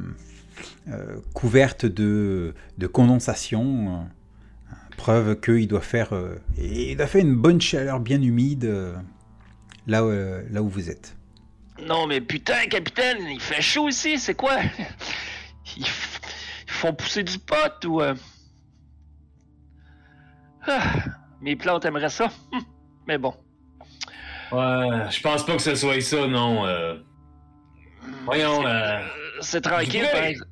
[0.89, 4.07] euh, couverte de, de condensation.
[4.97, 6.13] preuve qu'il doit faire,
[6.57, 8.65] il doit faire une bonne chaleur bien humide
[9.87, 10.11] là, où-
[10.51, 11.17] là où vous êtes.
[11.87, 14.57] Non, mais putain, capitaine, il fait chaud ici, c'est quoi?
[15.77, 15.85] Ils,
[16.67, 18.01] font pousser du pot ou.
[20.67, 20.95] Ah,
[21.41, 22.31] mes plantes aimeraient ça.
[22.53, 22.61] Hum,
[23.07, 23.35] Mais bon.
[24.53, 26.67] Ouais, je pense pas que ce soit ça, non.
[26.67, 26.97] euh.
[28.25, 29.01] Voyons, C'est- euh,
[29.41, 30.13] C'est tranquille, Dupré!
[30.13, 30.51] par exemple.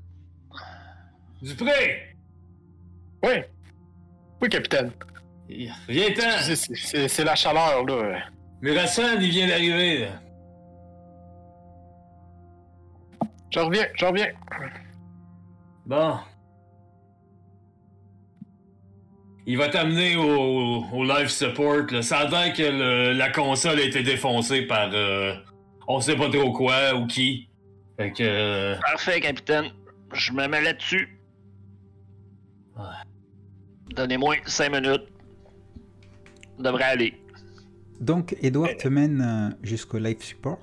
[1.42, 2.16] Dupré!
[3.22, 3.32] Oui.
[4.42, 4.90] Oui, capitaine.
[5.88, 6.54] Viens-t'en!
[7.08, 8.18] C'est- la chaleur, là.
[8.60, 10.08] Murasan, il vient d'arriver, là.
[13.50, 14.32] Je reviens, je reviens.
[15.86, 16.18] Bon.
[19.46, 21.86] Il va t'amener au, au live support.
[21.90, 22.02] Là.
[22.02, 25.34] Ça a l'air que le- la console a été défoncée par euh,
[25.86, 27.48] on sait pas trop quoi ou qui.
[27.98, 28.22] Fait que.
[28.22, 29.66] euh, Parfait, capitaine.
[30.12, 31.20] Je me mets là-dessus.
[32.76, 32.82] Ouais.
[33.94, 35.04] Donnez-moi 5 minutes.
[36.58, 37.14] Devrait aller.
[38.00, 40.58] Donc, Edouard te mène euh, jusqu'au live support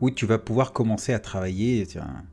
[0.00, 1.86] où tu vas pouvoir commencer à travailler.
[1.86, 2.24] Tiens,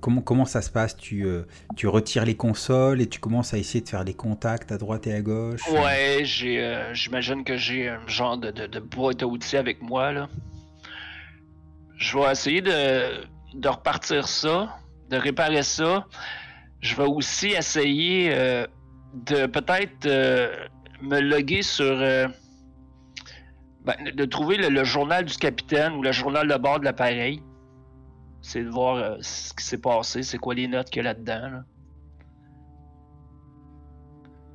[0.00, 0.96] Comment, comment ça se passe?
[0.96, 1.42] Tu, euh,
[1.76, 5.06] tu retires les consoles et tu commences à essayer de faire des contacts à droite
[5.06, 5.60] et à gauche?
[5.70, 10.28] Ouais, euh, j'imagine que j'ai un genre de, de, boîte à outils avec moi, là.
[11.96, 14.76] Je vais essayer de, de repartir ça,
[15.08, 16.06] de réparer ça.
[16.80, 18.66] Je vais aussi essayer euh,
[19.14, 20.66] de peut-être euh,
[21.00, 21.84] me loguer sur...
[21.84, 22.28] euh,
[23.84, 27.42] ben, de trouver le journal du capitaine ou le journal de bord de l'appareil.
[28.42, 31.12] C'est de voir euh, ce qui s'est passé, c'est quoi les notes qu'il y a
[31.12, 31.48] là-dedans.
[31.50, 31.64] là.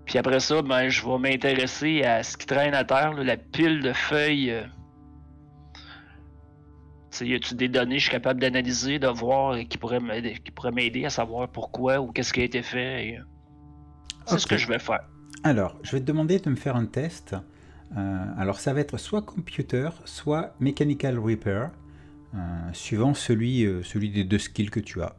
[0.06, 3.38] Puis après ça, ben, je vais m'intéresser à ce qui traîne à terre, là, la
[3.38, 4.52] pile de feuilles.
[4.52, 4.64] euh.
[7.20, 10.36] Y a-tu des données que je suis capable d'analyser, de voir, euh, qui pourraient m'aider,
[10.44, 13.08] qui pourraient m'aider à savoir pourquoi ou qu'est-ce qui a été fait.
[13.08, 13.22] et, euh,
[14.28, 15.02] C'est ce que je vais faire.
[15.44, 17.36] Alors, je vais te demander de me faire un test.
[17.98, 21.72] Euh, alors, ça va être soit computer, soit mechanical repair,
[22.36, 25.16] euh, suivant celui, euh, celui des deux skills que tu as.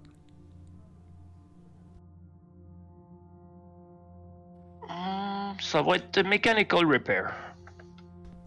[4.88, 7.32] Hmm, ça va être mechanical repair.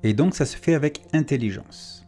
[0.04, 2.06] Et donc, ça se fait avec intelligence.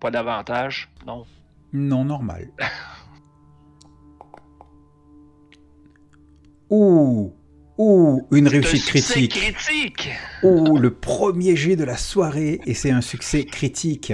[0.00, 1.24] Pas d'avantage, non?
[1.72, 2.50] Non, normal.
[6.70, 7.32] Ouh
[7.78, 10.10] Ouh Une réussite critique critique.
[10.42, 14.12] Ouh Le premier jet de la soirée et c'est un succès critique.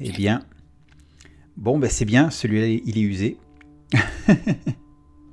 [0.00, 0.42] Eh bien...
[1.56, 3.38] Bon, ben c'est bien, celui-là, il est usé.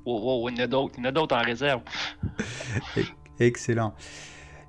[0.06, 1.82] Oh, oh, il y en a d'autres, il y en a d'autres en réserve.
[3.40, 3.94] Excellent.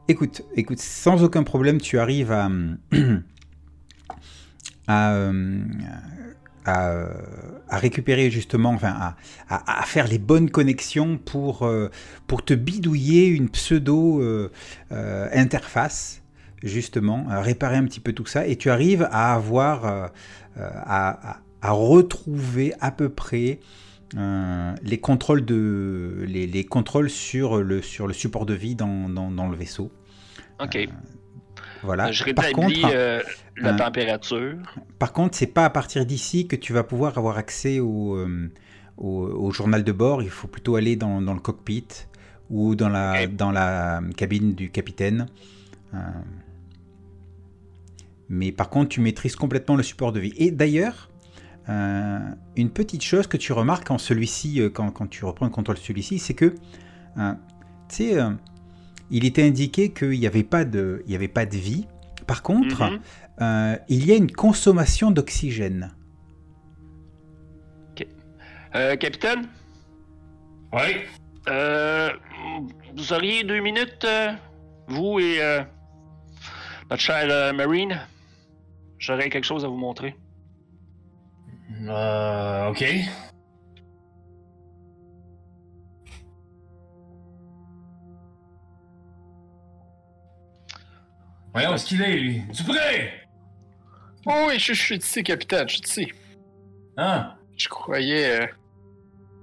[0.08, 2.50] Écoute, écoute, sans aucun problème, tu arrives à,
[4.86, 5.64] à, euh,
[6.64, 7.06] à,
[7.68, 9.16] à récupérer justement, enfin, à,
[9.48, 11.88] à- à faire les bonnes connexions pour, euh,
[12.26, 14.50] pour te bidouiller une pseudo euh,
[14.92, 16.22] euh, interface,
[16.62, 20.06] justement, à réparer un petit peu tout ça, et tu arrives à avoir, euh,
[20.58, 23.60] euh, à, retrouver à peu près
[24.16, 29.08] euh, les contrôles de les, les contrôles sur le sur le support de vie dans,
[29.08, 29.90] dans, dans le vaisseau.
[30.60, 30.76] Ok.
[31.82, 32.12] Voilà.
[32.12, 33.20] je Par rétablis contre, euh,
[33.56, 34.56] la euh, température.
[34.98, 38.50] par contre, c'est pas à partir d'ici que tu vas pouvoir avoir accès au, euh,
[38.96, 40.22] au, au journal de bord.
[40.22, 41.86] Il faut plutôt aller dans, dans le cockpit
[42.50, 45.26] ou dans la dans la cabine du capitaine.
[45.94, 45.98] Euh,
[48.28, 50.32] mais par contre, tu maîtrises complètement le support de vie.
[50.36, 51.10] Et d'ailleurs,
[51.68, 52.18] euh,
[52.56, 55.76] une petite chose que tu remarques en celui-ci, euh, quand, quand tu reprends le contrôle
[55.76, 56.54] de celui-ci, c'est que,
[57.18, 57.32] euh,
[57.88, 58.30] tu sais, euh,
[59.12, 61.86] il était indiqué qu'il n'y avait, pas de- il y avait pas de vie.
[62.26, 63.00] Par contre, Mhm.
[63.42, 65.92] euh, il y a une consommation d'oxygène.
[68.74, 69.48] Euh, capitaine,
[70.72, 71.04] Ouais.
[71.50, 72.08] euh,
[72.96, 74.32] vous auriez deux minutes, euh,
[74.88, 75.60] vous et euh,
[76.90, 78.00] notre cher euh, Marine?
[78.98, 80.16] J'aurais quelque chose à vous montrer.
[81.86, 82.82] Euh, ok.
[91.52, 92.42] Voyons, est-ce qu'il est, lui?
[92.52, 93.12] Dupré!
[94.26, 96.12] Oh oui, je, je suis ici, capitaine, je suis ici.
[96.96, 97.34] Hein?
[97.56, 98.40] Je croyais.
[98.42, 98.46] euh,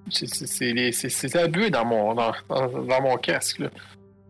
[0.09, 3.69] c'est- c'est- C'est les- c'est- c'est abus dans mon, dans, dans- dans mon casque, là.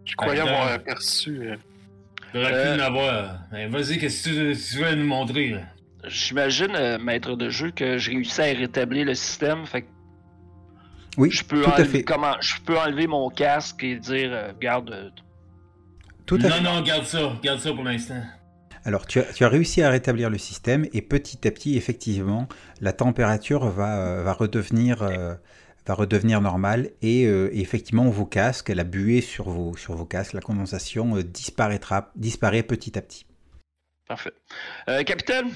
[0.05, 1.49] Je croyais avoir aperçu.
[1.51, 1.55] euh,
[2.33, 2.73] T'aurais Euh.
[2.73, 3.39] pu l'avoir.
[3.69, 5.61] Vas-y, qu'est-ce que tu, tu veux nous montrer, là?
[6.07, 9.65] J'imagine, euh, maître de jeu, que j'ai réussi à rétablir le système.
[9.65, 9.87] Fait que
[11.17, 12.03] Oui, je peux, tout à enlever, fait.
[12.03, 15.11] comment, je peux enlever mon casque et dire, euh, regarde,
[16.29, 16.61] Tout à non, fait.
[16.61, 17.33] non, garde ça.
[17.43, 18.21] Garde ça pour l'instant.
[18.85, 22.47] Alors, tu as, tu as réussi à rétablir le système et petit à petit, effectivement,
[22.81, 25.33] la température va, euh, va redevenir, euh,
[25.85, 30.05] va redevenir normale et, euh, et effectivement vos casques, la buée sur vos, sur vos
[30.05, 33.25] casques, la condensation euh, disparaîtra, disparaît petit à petit.
[34.07, 34.31] Parfait.
[34.87, 35.47] Euh, capitaine,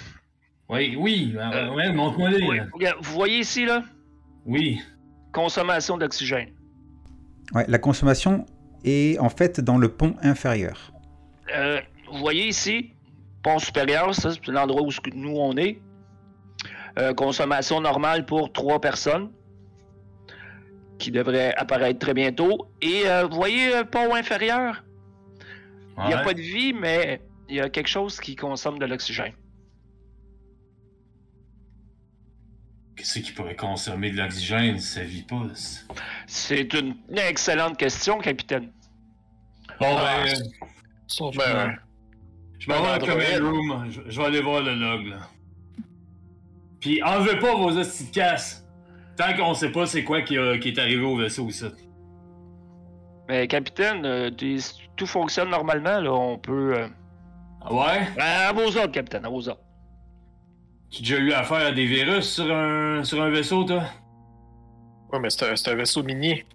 [0.69, 1.33] Oui, oui,
[1.75, 2.41] ouais, montre-moi les.
[2.45, 2.59] oui,
[3.01, 3.83] vous voyez ici, là,
[4.45, 4.81] Oui.
[5.31, 6.49] consommation d'oxygène.
[7.53, 8.45] Ouais, la consommation
[8.83, 10.91] est en fait dans le pont inférieur.
[11.55, 11.79] Euh,
[12.11, 12.91] vous voyez ici,
[13.43, 15.79] pont supérieur, ça, c'est l'endroit où nous on est.
[16.99, 19.31] Euh, consommation normale pour trois personnes
[20.99, 22.67] qui devrait apparaître très bientôt.
[22.81, 24.83] Et euh, vous voyez, pont inférieur,
[25.97, 26.23] il n'y a Ouais.
[26.23, 27.19] pas de vie, mais
[27.49, 29.33] il y a quelque chose qui consomme de l'oxygène.
[32.95, 35.41] Qu'est-ce qui pourrait consommer de l'oxygène si ça vit pas?
[36.27, 38.71] c'est- une excellente question, capitaine.
[39.79, 40.35] Bon, Ah, ben, euh,
[41.07, 41.79] Sauf Ben, que-
[42.59, 43.91] je m'en vais dans le room.
[43.91, 45.17] Je, je vais aller voir le log, là.
[46.79, 48.65] Puis enlevez pas vos hosties de casse.
[49.17, 51.65] Tant qu'on sait pas c'est quoi qui, est arrivé au vaisseau ici.
[53.29, 54.57] Mais capitaine, euh, des-
[54.95, 56.77] tout fonctionne normalement, là, on peut...
[56.77, 56.87] euh,
[57.61, 58.07] Ah ouais?
[58.19, 59.62] À vos ordres, capitaine, à vos ordres.
[60.93, 63.83] Tu as déjà eu affaire à des virus sur un, sur un vaisseau, toi?
[65.11, 66.45] Ouais, mais c'est un, c'est un vaisseau minier.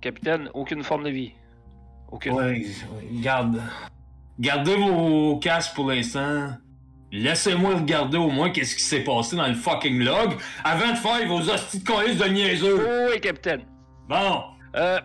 [0.00, 1.32] Capitaine, aucune forme de vie.
[2.10, 2.32] Aucune.
[2.32, 2.64] Ouais,
[3.20, 3.62] garde.
[4.38, 6.54] Gardez vos casques pour l'instant.
[7.12, 11.28] Laissez-moi regarder au moins qu'est-ce qui s'est passé dans le fucking log avant de faire
[11.28, 13.10] vos hosties de colis de niaiseux.
[13.10, 13.66] Oui, capitaine.
[14.08, 14.44] Bon.
[14.74, 15.00] Euh,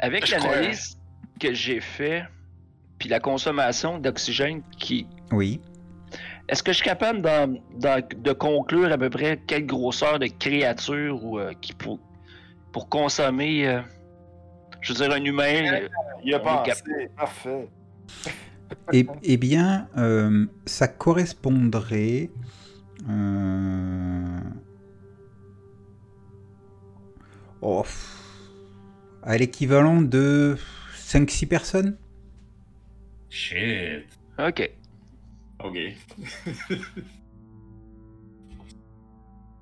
[0.00, 0.98] avec l'analyse
[1.40, 2.24] que j'ai fait,
[3.00, 5.06] puis la consommation d'oxygène qui...
[5.32, 5.60] Oui.
[6.48, 10.26] Est-ce que je suis capable d'en- d'en- de conclure à peu près quelle grosseur de
[10.26, 11.98] créature ou, euh, qui pour,
[12.72, 13.80] pour consommer, euh,
[14.82, 15.72] je veux dire, un humain...
[15.82, 15.88] euh,
[16.24, 16.82] Il a est pensé.
[17.16, 17.68] Parfait.
[18.92, 22.30] Eh, eh bien, euh, ça correspondrait.
[23.08, 24.38] euh,
[27.60, 27.84] oh,
[29.24, 30.56] à l'équivalent de
[30.96, 31.96] 5-6 personnes?
[33.30, 34.06] Shit.
[34.38, 34.70] Ok.
[35.62, 35.76] Ok.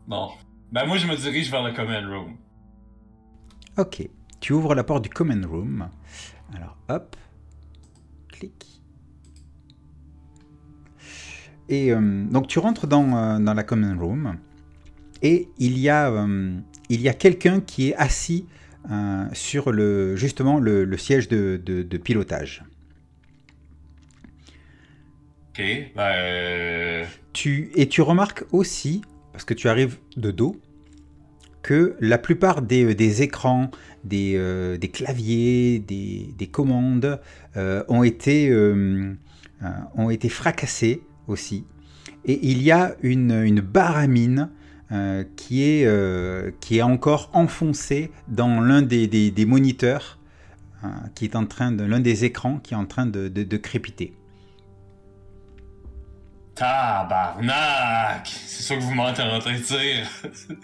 [0.07, 0.31] bon.
[0.73, 2.37] Ben moi je me dirige vers le command room.
[3.77, 4.09] Ok.
[4.41, 5.89] Tu ouvres la porte du common room.
[6.55, 7.17] Alors, hop.
[8.29, 8.81] Clic.
[11.69, 14.39] Et euh, donc, tu rentres dans, euh, dans la common room.
[15.23, 16.57] Et il y a, euh,
[16.89, 18.47] il y a quelqu'un qui est assis
[18.91, 22.65] euh, sur le, justement le, le siège de, de- de pilotage.
[25.59, 25.89] Ben.
[25.99, 29.03] euh, Tu, et tu remarques aussi,
[29.33, 30.57] parce que tu arrives de dos,
[31.63, 33.71] que la plupart des, des écrans,
[34.05, 37.21] des, euh, des claviers, des, des commandes
[37.57, 39.13] euh, ont, été, euh,
[39.63, 41.65] euh, ont été fracassés aussi.
[42.25, 44.51] Et il y a une, une barre à mine
[44.93, 50.19] euh, qui, est, euh, qui est encore enfoncée dans l'un des, moniteurs,
[50.85, 54.15] euh, qui est en train de l'un des écrans qui est en train de crépiter.
[56.59, 58.27] Tabarnak!
[58.27, 60.09] C'est ça que vous m'entendez en train de dire.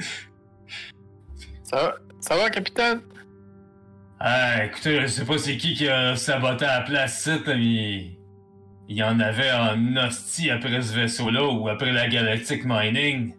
[1.63, 3.01] Ça va, ça va, capitaine?
[4.21, 8.17] ah, écoutez, je sais pas c'est qui qui a saboté la place site, mais
[8.89, 13.35] il y en avait en hostie après ce vaisseau-là ou après la Galactic Mining.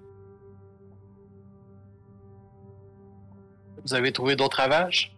[3.84, 5.16] Vous avez trouvé d'autres ravages?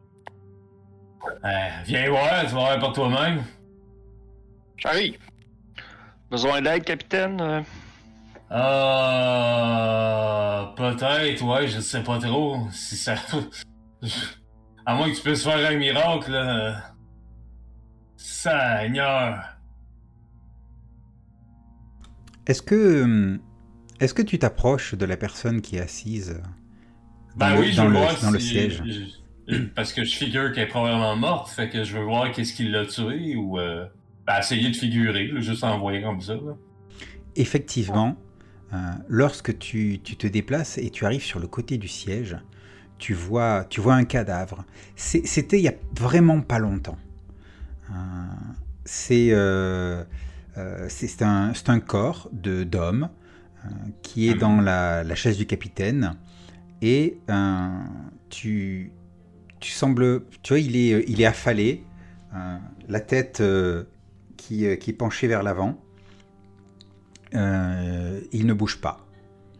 [1.46, 3.44] Euh, viens voir, tu vas voir par toi-même.
[4.78, 5.18] J'arrive.
[6.30, 7.40] Besoin d'aide, capitaine?
[7.42, 7.62] Euh,
[9.80, 12.68] Ah, peut-être, ouais, je sais pas trop.
[12.72, 13.16] Si ça.
[14.86, 16.94] À moins que tu puisses faire un miracle, là.
[18.16, 19.44] Seigneur.
[22.46, 23.38] Est-ce que, euh,
[24.00, 26.42] est-ce que tu t'approches de la personne qui est assise
[27.36, 28.82] dans, Ben le, oui, je dans veux le- voir dans le si- siège?
[29.50, 32.54] je- Parce que je figure qu'elle est probablement morte, fait que je veux voir qu'est-ce
[32.54, 33.60] qui l'a tué ou.
[33.60, 33.86] Euh,
[34.28, 36.36] essayer de figurer, juste en voyant comme ça.
[37.36, 38.18] Effectivement,
[38.74, 42.38] euh, lorsque tu, tu te déplaces et tu arrives sur le côté du siège,
[42.98, 44.66] tu vois, tu vois un cadavre.
[44.96, 46.98] C'était il y a vraiment pas longtemps.
[47.90, 47.94] Euh,
[48.86, 50.04] c'est euh,
[50.90, 53.10] c'est- un, un corps d'homme
[54.02, 56.16] qui est dans la, la chaise du capitaine
[56.82, 57.18] et
[58.30, 58.92] tu,
[59.60, 61.84] tu sembles, tu vois, il est, il est affalé,
[62.88, 63.44] la tête
[64.48, 65.78] qui, euh, qui est penchée vers l'avant.
[67.34, 69.06] Euh, il ne bouge pas.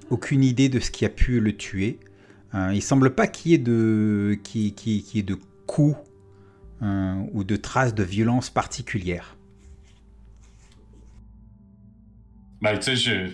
[0.10, 2.00] Aucune idée de ce qui a pu le tuer.
[2.56, 5.98] Euh, il semble pas qu'il y ait de, qu'il y ait de coups
[6.82, 9.36] euh, ou de traces de violence particulière.
[12.62, 13.32] Ben, tu sais, je.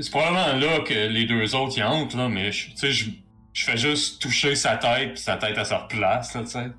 [0.00, 3.10] C'est probablement là que les deux autres y entrent, là, mais je, je,
[3.52, 6.72] je fais juste toucher sa tête, puis sa tête, se replace, là, tu sais.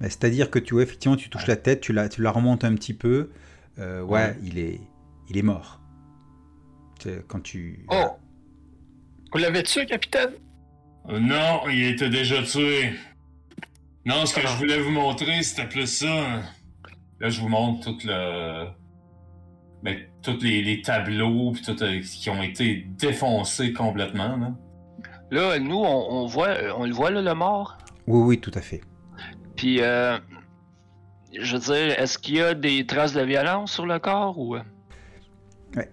[0.00, 2.64] Mais C'est-à-dire que tu vois, effectivement, tu touches la tête, tu la, tu la remontes
[2.64, 3.30] un petit peu.
[3.78, 4.36] euh, ouais, Ouais.
[4.42, 4.80] il est,
[5.28, 5.80] il est mort.
[7.28, 7.84] Quand tu.
[7.90, 8.06] Oh!
[9.32, 10.30] Vous l'avez tué, capitaine?
[11.10, 12.92] Euh, Non, il était déjà tué.
[14.06, 14.48] Non, ce que Ah.
[14.48, 16.42] je voulais vous montrer, c'était plus ça.
[17.20, 18.66] Là, je vous montre tout le.
[19.82, 24.36] Ben, tous les, les tableaux puis tout, euh, qui ont été défoncés complètement.
[24.36, 24.54] Là.
[25.30, 27.76] Là, nous, on, on voit, on le voit, là, le mort?
[28.06, 28.80] Oui, oui, tout à fait.
[29.56, 30.18] Puis, euh,
[31.38, 34.56] je veux dire, est-ce qu'il y a des traces de violence sur le corps ou?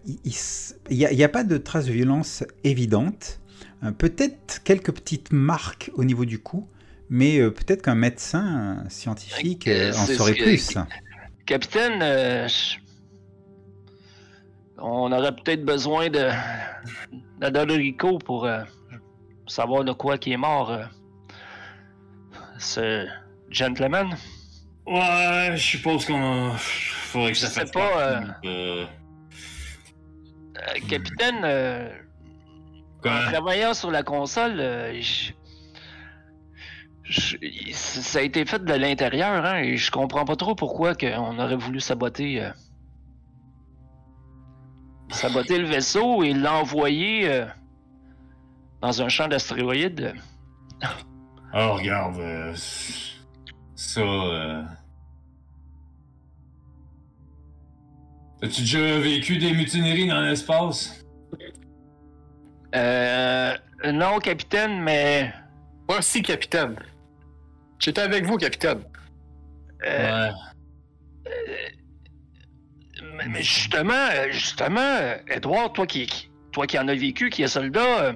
[0.10, 3.40] Il n'y a, pas de traces de violence évidentes.
[3.84, 6.68] Euh, peut-être quelques petites marques au niveau du cou,
[7.10, 10.78] mais euh, peut-être qu'un médecin scientifique en saurait que- plus.
[11.46, 12.78] Capitaine, euh, je-
[14.78, 16.30] on aurait peut-être besoin de
[17.40, 18.62] d'Adolorico pour euh,
[19.48, 20.72] savoir de quoi qui est mort.
[20.72, 20.84] euh,
[22.60, 23.06] ce
[23.54, 24.16] gentleman?
[24.86, 26.52] Ouais, je suppose qu'on.
[26.58, 28.86] Faudrait que Je ça sais fasse pas, partie, euh,
[30.56, 31.90] Euh, capitaine, euh,
[33.06, 35.32] en travaillant sur la console, euh, je-
[37.04, 40.94] je- il- ça a été fait de l'intérieur, hein, et je comprends pas trop pourquoi
[41.18, 42.52] on aurait voulu saboter, euh,
[45.10, 47.46] saboter le vaisseau et l'envoyer euh,
[48.82, 50.14] dans un champ d'astéroïdes.
[51.54, 52.56] Oh, regarde.
[53.84, 54.02] Euh, ça.
[54.02, 54.64] euh,
[58.42, 61.02] As-tu déjà vécu des mutineries dans l'espace?
[62.76, 63.56] Euh,
[63.94, 65.32] non, capitaine, mais
[65.88, 66.76] Moi aussi, capitaine.
[67.80, 68.84] J'étais avec vous, capitaine.
[69.86, 70.34] euh, Ouais.
[73.16, 77.44] Mais, mais justement, euh, justement, euh, Edouard, toi qui, toi qui en as vécu, qui
[77.44, 78.14] est soldat, euh,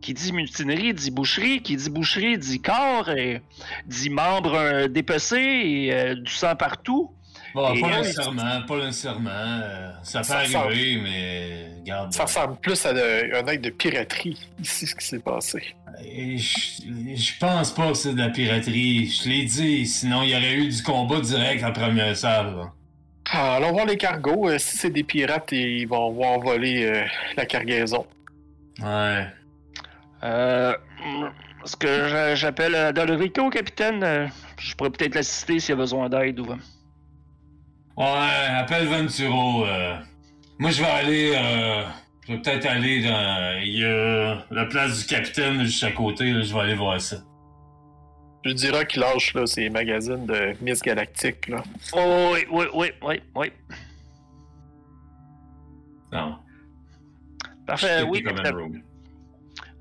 [0.00, 3.42] qui dit mutinerie, dit boucherie, qui dit boucherie, dit corps, et
[3.86, 7.10] dit membre euh, dépecé et euh, du sang partout.
[7.54, 9.30] Bon, Et pas nécessairement, pas nécessairement.
[9.30, 10.66] euh, ça peut ressemble.
[10.66, 12.12] arriver, mais regarde.
[12.12, 15.62] Ça ressemble plus à de- un acte de piraterie, ici, ce qui s'est passé.
[16.04, 16.82] Et Je,
[17.16, 19.06] je pense pas que c'est de la piraterie.
[19.10, 22.54] Je l'ai dit, sinon il y aurait eu du combat direct en première salle.
[22.54, 22.72] là.
[23.32, 24.48] Ah, allons voir les cargos.
[24.48, 27.04] euh, si c'est des pirates, ils vont, vont envoler euh,
[27.36, 28.06] la cargaison.
[28.80, 29.26] Ouais.
[30.22, 30.74] Euh,
[31.64, 34.26] ce que j'a- j'appelle euh, Dolorico, capitaine, euh,
[34.58, 36.40] je pourrais peut-être l'assister s'il y a besoin d'aide.
[36.40, 36.46] Ou...
[37.96, 38.06] Ouais,
[38.56, 39.64] appelle Venturo.
[39.66, 39.96] euh.
[40.58, 41.32] Moi, je vais aller.
[41.36, 41.84] euh,
[42.26, 43.60] Je vais peut-être aller dans.
[43.62, 46.32] Il y a la place du capitaine juste à côté.
[46.32, 47.16] là, je vais aller voir ça.
[48.44, 51.48] Je dirais qu'il lâche là, ces magazines de Miss Galactique.
[51.48, 51.62] Là.
[51.92, 53.52] Oh, oui, oui, oui, oui, oui.
[56.12, 56.36] Non.
[57.66, 58.82] Parfait, oui, comme.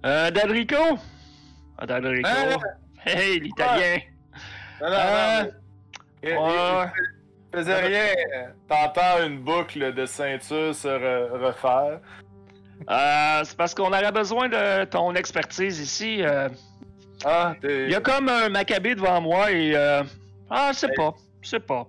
[0.07, 0.97] Euh, Dalrico?
[1.77, 2.27] Ah, Dalrico.
[2.27, 2.57] Hein?
[3.05, 3.99] Hey, l'italien.
[4.81, 5.51] Non, non, Euh, non.
[6.23, 6.85] mais- il- ouais.
[7.53, 8.05] il faisait rien.
[8.69, 11.99] T'entends une boucle de ceinture se re- refaire.
[12.89, 16.21] Euh, c'est parce qu'on aurait besoin de ton expertise ici.
[16.23, 16.47] euh.
[17.25, 19.75] Ah, Il y a comme un macabé devant moi et...
[19.75, 20.03] Euh...
[20.49, 21.13] Ah, je sais pas.
[21.41, 21.87] Je sais pas.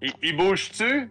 [0.00, 1.10] il, il bouge-tu?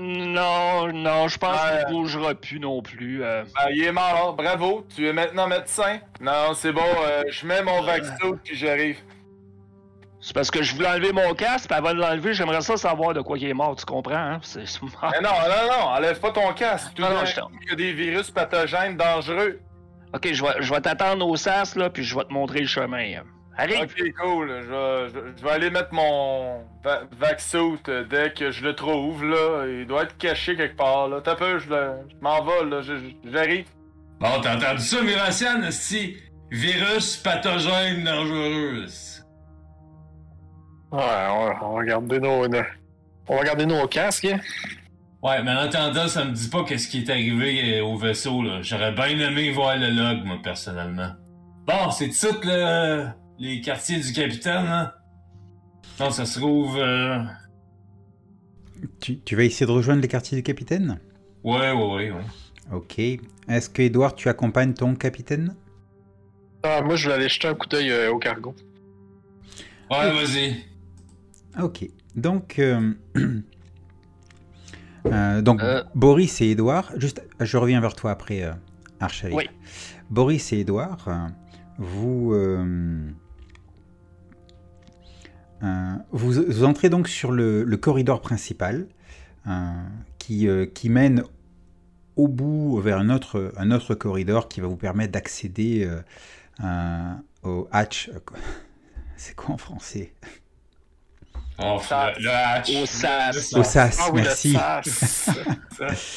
[0.00, 1.84] Non, non, je pense Ouais.
[1.86, 3.22] qu'il bougera plus non plus.
[3.22, 3.44] euh.
[3.56, 4.34] Ah, il est mort.
[4.36, 4.86] Bravo.
[4.94, 5.98] Tu es maintenant médecin.
[6.20, 6.80] Non, c'est bon.
[7.06, 8.98] euh, je mets mon vaccin puis j'arrive.
[10.20, 13.14] C'est parce que je voulais enlever mon casque, puis avant de l'enlever, j'aimerais ça savoir
[13.14, 14.40] de quoi il est mort, tu comprends, hein?
[14.42, 14.66] C'est...
[14.66, 15.84] c'est- Mais non, non, non.
[15.90, 16.94] Enlève pas ton casque.
[16.94, 19.60] Tout Non, non, je Il y a des virus pathogènes dangereux.
[20.12, 22.66] Ok, je vais, je vais t'attendre au sas, là, puis je vais te montrer le
[22.66, 23.20] chemin.
[23.60, 23.76] Allez!
[23.82, 24.48] Ok, cool.
[24.62, 28.74] Je vais, je- je vais aller mettre mon va vaccin euh, dès que je le
[28.74, 29.66] trouve, là.
[29.66, 31.20] Il doit être caché quelque part, là.
[31.22, 32.82] T'as peu, je, je m'en vais, là.
[32.82, 33.66] Je- je- J'arrive.
[34.20, 35.70] Bon, t'as entendu ça, Miraciane?
[35.72, 36.16] Si
[36.52, 38.84] virus pathogène dangereux.
[40.90, 41.00] Ouais,
[41.30, 42.62] on va, on va garder nos, nos-
[43.28, 44.24] on va garder nos casques.
[44.26, 44.38] hein.
[45.20, 48.40] Ouais, mais en attendant, ça me dit pas qu'est-ce qui est arrivé euh, au vaisseau,
[48.42, 48.62] là.
[48.62, 51.10] J'aurais bien aimé voir le log, moi, personnellement.
[51.66, 53.06] Bon, c'est tout le...
[53.38, 54.92] les quartiers du capitaine, hein?
[56.00, 56.76] Non, ça se trouve...
[56.78, 57.18] euh,
[59.00, 60.98] Tu, tu vas essayer de rejoindre les quartiers du capitaine?
[61.44, 62.24] Ouais, ouais, ouais, ouais.
[62.72, 62.98] Ok.
[62.98, 65.54] Est-ce que, Edouard, tu accompagnes ton capitaine?
[66.62, 68.54] Ah, moi, je vais aller jeter un coup d'œil euh, au cargo.
[69.90, 70.56] Ouais, vas-y.
[71.62, 71.88] Ok.
[72.14, 72.92] Donc, euh,
[75.06, 75.82] euh, donc Euh.
[75.94, 78.52] Boris et Edouard, juste, je reviens vers toi après, euh,
[79.00, 79.34] Archali.
[79.34, 79.48] Oui.
[80.10, 81.08] Boris et Edouard,
[81.78, 82.34] vous,
[86.12, 88.86] vous, vous entrez donc sur le, le corridor principal
[89.46, 89.50] euh,
[90.18, 91.24] qui, euh, qui mène
[92.16, 96.00] au bout vers un autre, un autre corridor qui va vous permettre d'accéder euh,
[96.64, 98.10] euh, au hatch.
[99.16, 100.12] C'est quoi en français?
[101.60, 102.70] Oh, le, le hatch.
[102.76, 103.52] Au sas.
[103.52, 104.52] Au SAS, Ah oui, merci.
[104.52, 105.28] sas.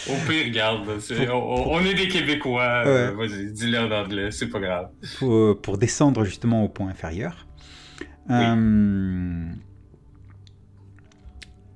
[0.07, 0.87] Au pire, regarde,
[1.31, 1.33] on,
[1.71, 2.83] on est des Québécois.
[2.85, 4.89] euh, Vas-y, dis-le en anglais, c'est pas grave.
[5.17, 7.47] pour, pour descendre justement au point inférieur.
[8.32, 9.45] Euh,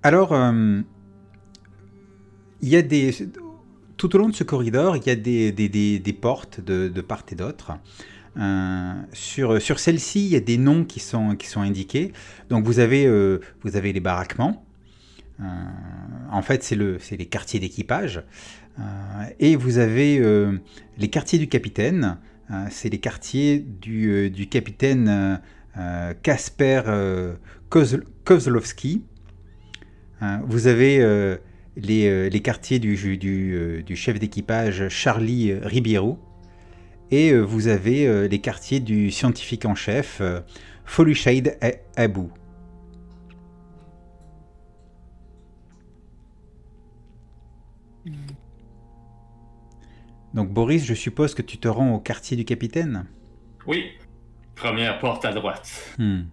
[0.04, 0.82] alors, euh,
[2.62, 3.12] il y a des.
[3.98, 7.74] Tout au long de ce corridor, il y a des, portes de, part et d'autre.
[8.38, 12.12] Euh, sur sur celle-ci, il y a des noms qui sont, indiqués.
[12.50, 13.06] Donc, vous avez,
[13.64, 14.66] les baraquements.
[15.40, 18.24] En fait, c'est le, c'est les quartiers d'équipage.
[19.40, 20.22] Et vous avez
[20.98, 22.18] les quartiers du capitaine.
[22.70, 25.40] C'est les quartiers du, capitaine
[26.24, 27.36] Kasper euh,
[27.70, 29.04] Kozl- Kozlowski.
[30.22, 31.38] Euh, vous avez euh,
[31.76, 32.96] les, euh, quartiers du,
[33.56, 36.20] euh, chef d'équipage Charlie euh, Ribiero.
[37.12, 40.42] Et euh, vous avez euh, les quartiers du scientifique en chef euh,
[40.86, 41.58] Folushade
[41.96, 42.32] Abou.
[50.34, 53.06] Donc Boris, je suppose que tu te rends au quartier du capitaine?
[53.68, 53.86] Oui,
[54.56, 55.70] première porte à droite.
[55.98, 56.24] Hmm.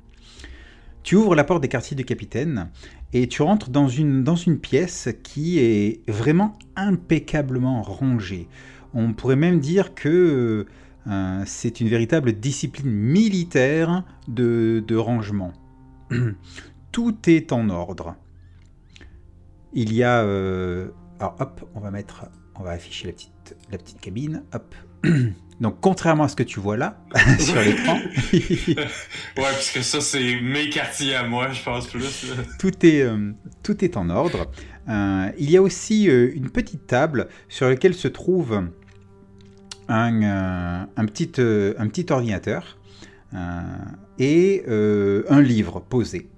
[1.03, 2.71] Tu ouvres la porte des quartiers du capitaine
[3.13, 8.49] et tu rentres dans une, dans une pièce qui est vraiment impeccablement rangée.
[8.95, 10.67] On pourrait même dire que
[11.09, 15.53] euh, c'est une véritable discipline militaire de, de rangement.
[16.93, 18.15] Tout est en ordre.
[19.73, 20.23] Il y a...
[20.23, 22.27] euh, alors hop, on va mettre...
[22.55, 24.45] On va afficher la petite, la petite cabine.
[24.53, 24.75] Hop.
[25.63, 26.99] Donc contrairement à ce que tu vois là,
[27.39, 27.97] sur l'écran...
[28.33, 32.33] Ouais, puisque ça, c'est mes quartiers à moi, je pense plus.
[32.59, 33.33] tout est, euh,
[33.63, 34.51] tout est en ordre.
[34.89, 38.65] Euh, il y a aussi euh, une petite table sur laquelle se trouve
[39.89, 42.79] un, un, petit, un petit ordinateur
[44.19, 46.29] et un livre posé.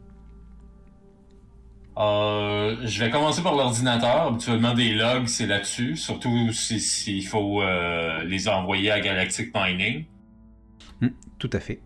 [1.97, 4.27] Euh, je vais commencer par l'ordinateur.
[4.29, 5.97] Habituellement, des logs, c'est là-dessus.
[5.97, 10.07] Surtout s'il si, s'il faut euh, les envoyer à Galactic Mining.
[11.01, 11.81] Hmm, tout à fait.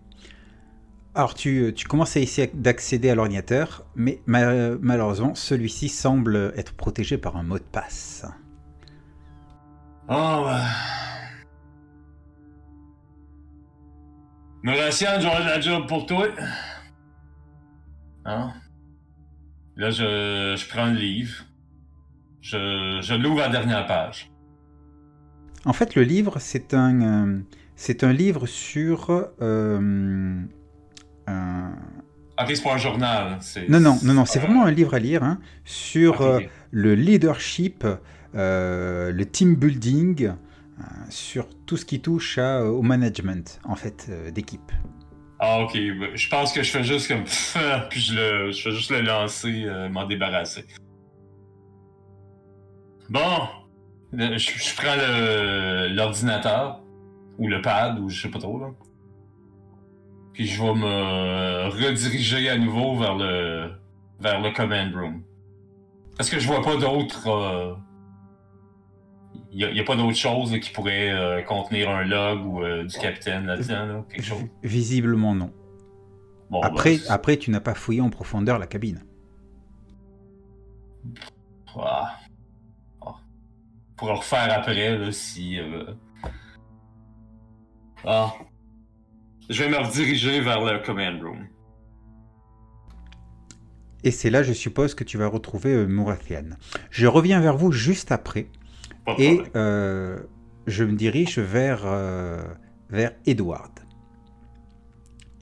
[1.15, 6.75] Alors tu, tu commences à essayer d'accéder à l'ordinateur, mais ma- malheureusement, celui-ci semble être
[6.75, 8.25] protégé par un mot de passe.
[10.09, 10.47] Oh.
[14.63, 16.29] Mauricien, j'aurai de la job pour toi.
[18.25, 18.53] Hein?
[19.79, 21.45] Là, je, je prends le livre.
[22.41, 24.31] Je, je l'ouvre à la dernière page.
[25.65, 27.41] En fait, le livre, c'est un, euh,
[27.77, 29.11] c'est un livre sur...
[29.41, 30.41] euh,
[31.27, 31.73] un-
[32.41, 33.39] Ok, c'est pas un journal.
[33.41, 36.23] c'est- Non, non, non, non, c'est vraiment un livre à lire hein, sur
[36.71, 37.85] le leadership,
[38.35, 40.31] le team building,
[41.09, 44.71] sur tout ce qui touche à, au management, en fait, d'équipe.
[45.41, 45.73] Ah, ok.
[45.75, 47.25] ben, Je pense que je fais juste comme.
[47.91, 50.65] puis je, le, je fais juste le lancer, euh, m'en débarrasser.
[53.09, 53.49] Bon.
[54.13, 56.81] Je, je prends le- l'ordinateur.
[57.39, 58.71] Ou le pad, ou je sais pas trop, là.
[60.33, 63.71] Puis je vais me rediriger à nouveau vers le.
[64.19, 65.23] vers le command room.
[66.17, 67.29] Parce que je vois pas d'autres.
[67.29, 67.88] Il
[69.53, 72.99] n'y a, pas d'autre chose là, qui pourrait euh, contenir un log ou euh, du
[72.99, 74.43] capitaine là-dedans, là, quelque chose?
[74.63, 75.51] Visiblement non.
[76.51, 79.03] Bon, Après, ben, après, tu n'as pas fouillé en profondeur la cabine.
[81.77, 82.19] Ah.
[83.01, 83.15] Ah.
[83.97, 85.59] Pour le refaire après, là, si.
[85.59, 85.85] euh,
[88.05, 88.33] Ah.
[89.49, 91.47] Je vais me rediriger vers le command room.
[94.05, 96.51] Et c'est là, je suppose, que tu vas retrouver Murathian.
[96.91, 98.47] Je reviens vers vous juste après.
[99.17, 100.19] Et euh,
[100.67, 102.43] je me dirige vers, euh,
[102.91, 103.73] vers Edward.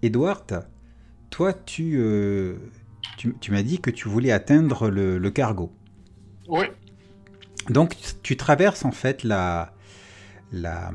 [0.03, 0.69] Edward,
[1.31, 2.57] toi, tu, euh,
[3.17, 5.73] tu, tu m'as dit que tu voulais atteindre le, le cargo.
[6.49, 6.67] Oui.
[7.71, 9.73] Donc, tu traverses en fait la,
[10.53, 10.93] la,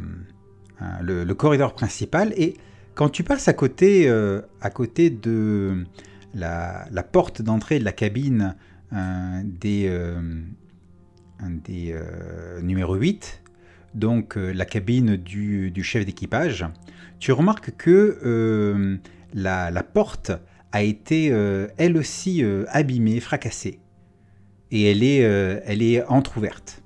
[1.01, 2.55] le, le corridor principal et
[2.95, 5.85] quand tu passes à côté, à côté de
[6.33, 8.55] la, la porte d'entrée de la cabine
[9.43, 9.89] des,
[11.49, 13.41] des euh, numéro 8,
[13.93, 16.65] donc euh, la cabine du, du chef d'équipage,
[17.19, 18.97] tu remarques que euh,
[19.33, 20.31] la, la porte
[20.71, 21.25] a été
[21.77, 23.79] elle aussi abîmée, fracassée.
[24.71, 26.81] Et elle est, elle est entr'ouverte.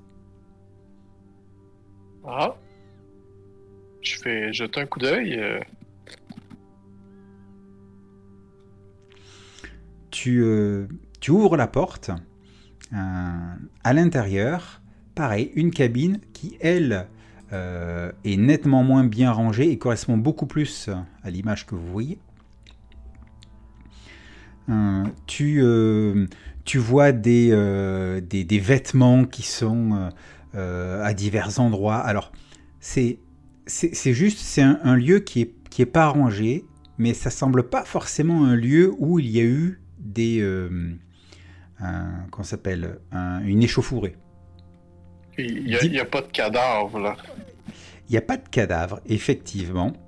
[2.26, 2.56] Ah.
[4.00, 5.40] Je fais jeter un coup d'œil.
[10.10, 10.44] Tu,
[11.20, 12.10] tu ouvres la porte.
[12.92, 14.80] Euh, à l'intérieur,
[15.14, 17.08] pareil, une cabine qui, elle,
[17.52, 20.90] euh, est nettement moins bien rangée et correspond beaucoup plus
[21.22, 22.18] à l'image que vous voyez.
[24.68, 25.62] Euh, tu,
[26.64, 27.50] tu vois des,
[28.28, 30.10] des, vêtements qui sont
[30.54, 31.98] à divers endroits.
[31.98, 32.32] Alors,
[32.80, 33.18] c'est
[33.66, 36.64] juste, c'est un, un lieu qui est, qui est pas rangé,
[36.98, 40.40] mais ça semble pas forcément un lieu où il y a eu des...
[41.82, 44.16] Euh, un, ça s'appelle un- Une échauffourée.
[45.38, 47.16] Il n'y a, pas de cadavre, là.
[48.08, 49.92] Il n'y a pas de cadavre, effectivement.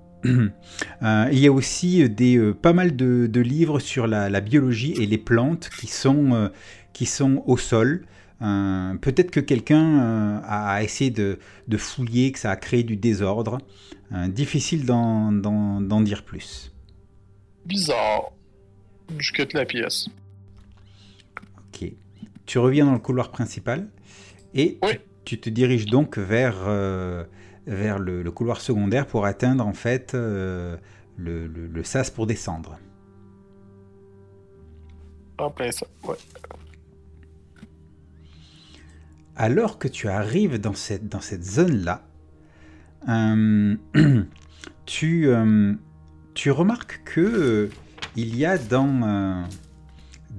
[1.02, 4.40] Euh, il y a aussi des, euh, pas mal de, de livres sur la, la
[4.40, 6.48] biologie et les plantes qui sont, euh,
[6.92, 8.04] qui sont au sol.
[8.42, 11.38] Euh, Peut-être que quelqu'un euh, a essayé de,
[11.68, 13.58] de fouiller, que ça a créé du désordre.
[14.12, 16.74] Euh, difficile d'en dire plus.
[17.64, 18.32] Bizarre.
[19.18, 20.08] Je quitte la pièce.
[22.48, 23.88] Tu reviens dans le couloir principal
[24.54, 24.92] et Oui.
[24.92, 27.22] tu, tu te diriges donc vers, euh,
[27.66, 30.78] vers le, le couloir secondaire pour atteindre en fait euh,
[31.18, 32.78] le, le- le sas pour descendre.
[35.36, 35.86] En plein ça.
[36.04, 36.16] Ouais.
[39.36, 42.02] Alors que tu arrives dans cette, dans cette zone-là,
[43.10, 43.76] euh,
[44.86, 45.28] tu,
[46.32, 47.68] tu remarques que
[48.16, 49.46] il y a dans,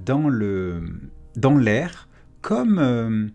[0.04, 0.82] dans le
[1.40, 2.08] dans l'air
[2.42, 3.28] comme euh,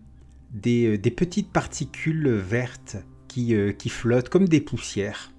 [0.52, 2.96] des, des petites particules vertes
[3.28, 5.32] qui, euh, qui flottent comme des poussières.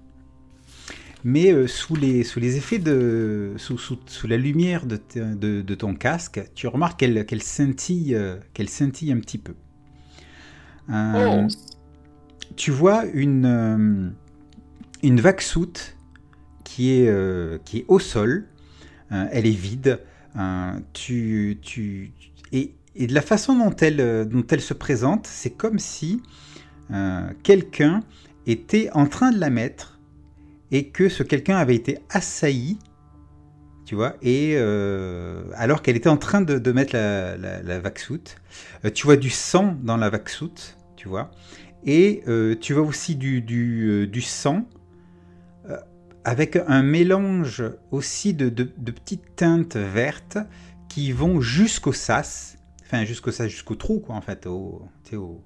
[1.24, 3.54] Mais euh, sous, les, sous les effets de.
[3.56, 8.14] sous, sous, sous la lumière de, de, de ton casque, tu remarques qu'elle qu'elle scintille,
[8.14, 9.54] euh, qu'elle scintille un petit peu.
[10.90, 11.48] Euh, Oh,
[12.56, 14.10] tu vois une, euh,
[15.02, 15.96] une vague-soute
[16.64, 18.48] qui, est, euh, qui est au sol.
[19.12, 20.00] Euh, elle est vide.
[20.36, 22.12] Euh, tu, tu,
[22.52, 26.20] et, de la façon dont elle, euh, dont elle se présente, c'est comme si
[26.90, 28.00] euh, quelqu'un
[28.46, 30.00] était en train de la mettre
[30.70, 32.78] et que ce quelqu'un avait été assailli.
[33.84, 39.16] Tu vois, et euh, alors qu'elle était en train de, mettre la, la, tu vois
[39.16, 41.30] du sang dans la vague-soute, tu vois,
[41.86, 42.22] et
[42.60, 44.68] tu vois aussi du, sang
[46.22, 50.36] avec un mélange aussi de petites teintes vertes
[50.98, 55.16] qui vont jusqu'au sas, enfin jusqu'au sas, jusqu'au trou, quoi, en fait, au, tu sais,
[55.16, 55.40] au-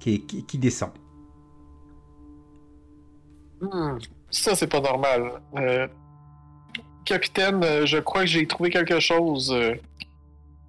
[0.00, 0.92] qui, qui, qui descend.
[3.60, 3.98] hmm,
[4.30, 5.42] Ça, c'est pas normal.
[5.56, 5.86] Euh,
[7.04, 9.52] capitaine, euh, je crois que j'ai trouvé quelque chose.
[9.52, 9.74] euh,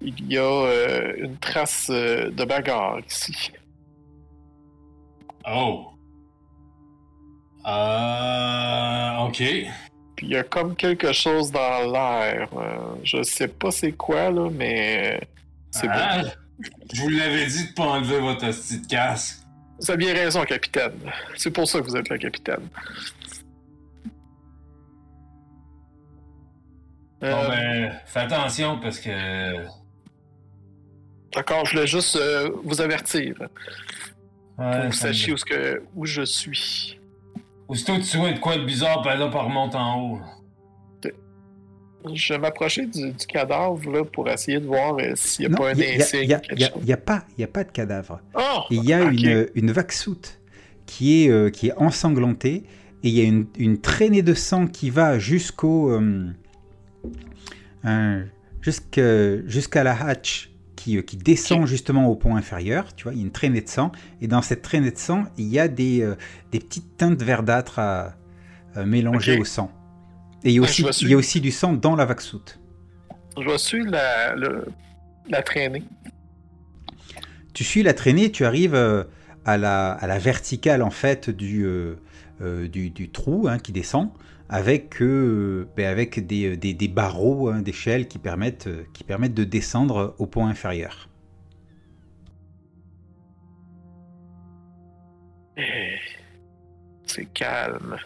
[0.02, 3.52] Il y a euh, une trace de bagarre ici.
[5.50, 5.86] Oh.
[7.66, 9.16] Euh.
[9.26, 9.42] Ok.
[10.16, 12.48] Puis il y a comme quelque chose dans l'air.
[12.56, 15.20] euh, je sais pas c'est quoi, là, mais
[15.70, 16.30] c'est Ah, bon.
[16.92, 19.38] Je vous l'avais dit de pas enlever votre hostie de casque.
[19.80, 20.92] Vous avez bien raison, capitaine.
[21.36, 22.68] C'est pour ça que vous êtes le capitaine.
[27.20, 29.64] Bon, Euh, ben, fais attention parce que.
[31.34, 33.34] D'accord, je voulais juste euh, vous avertir.
[33.40, 33.46] Ouais,
[34.56, 37.00] Pour que vous sachiez où, ce que, où je suis.
[37.68, 40.20] Aussitôt que tu vois de quoi de bizarre, ben là, par remonte en haut.
[42.14, 45.56] Je vais m'approcher du, du cadavre là, pour essayer de voir euh, s'il n'y a
[45.56, 46.20] Non, pas un y a- il y a- insigne.
[46.82, 48.20] il y a- pas, il y a pas de cadavre.
[48.34, 48.60] Oh!
[48.70, 50.38] Il y a une, une vague-soute
[50.84, 52.64] qui est, euh, qui est ensanglantée
[53.02, 56.30] et il y a une, une traînée de sang qui va jusqu'au euh,
[58.60, 60.50] jusqu'à jusqu'à la hatch
[60.84, 62.94] qui, euh, qui descend justement au pont inférieur.
[62.94, 65.24] Tu vois, il y a une traînée de sang et dans cette traînée de sang,
[65.38, 66.14] il y a des, euh,
[66.52, 68.14] des petites teintes verdâtres à,
[68.74, 69.40] à mélanger Ok.
[69.40, 69.70] au sang.
[70.44, 71.96] Et il y a Ah, aussi, je vois il y a aussi du sang dans
[71.96, 72.60] la vague-soute.
[73.40, 74.34] Je vais suivre la,
[75.28, 75.82] la traînée.
[77.54, 79.04] tu suis la traînée, tu arrives euh,
[79.44, 81.94] à, la, à la verticale en fait du, euh,
[82.42, 84.10] euh, du, du trou hein, qui descend,
[84.48, 89.34] avec, euh, ben, avec des, des- des barreaux hein, d'échelle qui permettent, euh, qui permettent
[89.34, 91.08] de descendre au pont inférieur.
[95.56, 95.96] Eh,
[97.06, 97.96] C'est calme.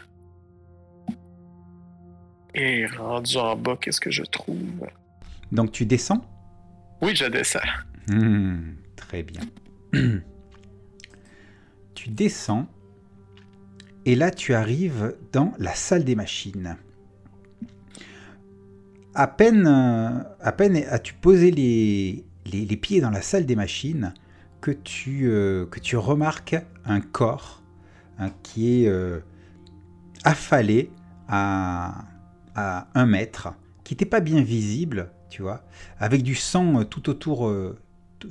[2.55, 4.87] Et rendu en bas, qu'est-ce que je trouve?
[5.53, 6.25] Donc tu descends?
[7.03, 7.61] Oui, je descends.
[8.09, 9.41] Hmm, Très bien.
[11.95, 12.67] tu descends
[14.09, 16.79] et là tu arrives dans la salle des machines.
[19.15, 24.15] À peine, à peine as-tu posé les, les, pieds dans la salle des machines
[24.63, 26.57] que tu, euh, que tu remarques
[26.87, 27.63] un corps
[28.19, 29.21] hein, qui est euh,
[30.25, 30.91] affalé
[31.29, 32.07] à,
[32.55, 33.53] à un mètre,
[33.85, 35.65] qui n'était pas bien visible, tu vois,
[35.99, 37.53] avec du sang euh, tout autour,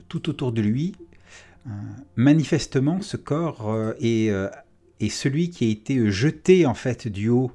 [0.07, 0.95] tout- autour de lui,
[2.15, 4.31] manifestement, ce corps est,
[4.99, 7.51] est celui qui a été jeté en fait du haut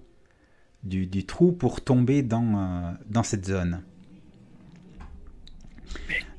[0.85, 3.83] du, du trou pour tomber dans, euh, dans cette zone.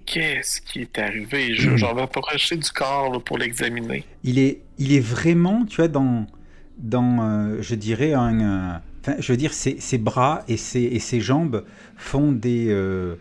[0.05, 1.55] Qu'est-ce qui est arrivé?
[1.55, 4.05] Je- J'en vais approcher du corps là, pour l'examiner.
[4.23, 6.27] Il est, il est vraiment, tu vois, dans,
[6.77, 10.99] dans euh, je dirais, un, euh, je veux dire, ses, ses bras et ses, et
[10.99, 11.65] ses jambes
[11.97, 13.15] font des, euh,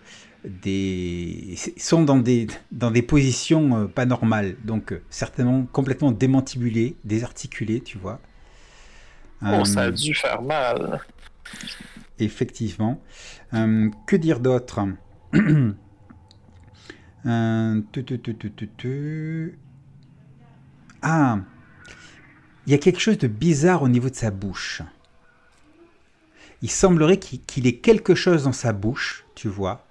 [0.44, 6.96] des, sont dans des, dans des positions euh, pas normales, donc euh, certainement complètement démantibulé,
[7.04, 8.20] désarticulé, tu vois.
[9.44, 11.00] Oh, ça a Euh, dû faire mal.
[12.18, 13.02] Effectivement.
[13.54, 14.80] Euh, que dire d'autre?
[17.24, 17.80] Euh.
[21.02, 21.38] Ah,
[22.66, 24.82] il y a quelque chose de bizarre au niveau de sa bouche.
[26.62, 29.86] Il semblerait qu'il qu'il ait quelque chose dans sa bouche, tu vois.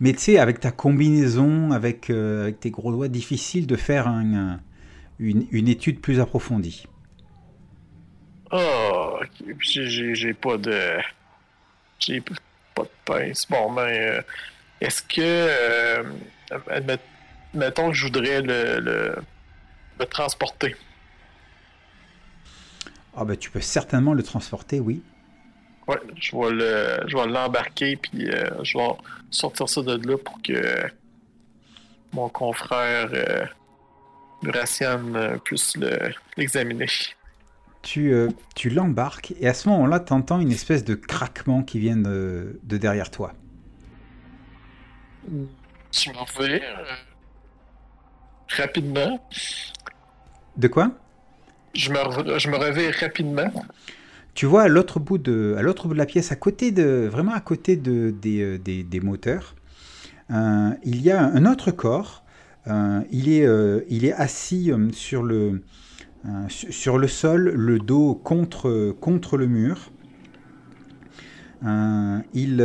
[0.00, 4.08] Mais tu sais, avec ta combinaison, avec, euh, avec tes gros doigts, difficile de faire
[4.08, 4.60] un- un-
[5.18, 6.86] une, une étude plus approfondie.
[8.52, 9.18] Oh.
[9.60, 10.98] J'ai- pas de.
[11.98, 13.46] J'ai pas de pince.
[13.48, 14.22] Bon, ben, euh,
[14.80, 15.20] est-ce que.
[15.20, 16.02] euh,
[16.68, 16.98] admet-
[17.54, 19.16] mettons que je voudrais le, le,
[19.98, 20.76] le transporter.
[23.16, 25.02] Ah ben, tu peux certainement le transporter, oui.
[25.88, 28.88] Ouais, je vais le, je vais l'embarquer puis euh, je vais
[29.30, 30.90] sortir ça de là pour que
[32.12, 33.44] mon confrère euh,
[34.42, 36.88] Gracian euh, puisse le- l'examiner.
[37.82, 41.78] Tu, euh, tu l'embarques et à ce moment-là, tu entends une espèce de craquement qui
[41.78, 43.32] vient de, de derrière toi.
[45.92, 46.62] Tu m'en fais
[48.48, 49.24] rapidement.
[50.56, 50.90] De quoi?
[51.74, 53.52] Je me, je me réveille rapidement.
[54.36, 57.08] Tu vois à l'autre bout de, à l'autre bout de la pièce, à côté de,
[57.10, 59.56] vraiment à côté de, des, euh, moteurs,
[60.30, 62.22] euh, il y a un autre corps.
[62.66, 63.48] Euh, il, est,
[63.88, 65.62] il est assis sur le,
[66.48, 69.90] su- sur le sol, le dos contre, contre le mur.
[72.34, 72.60] Il,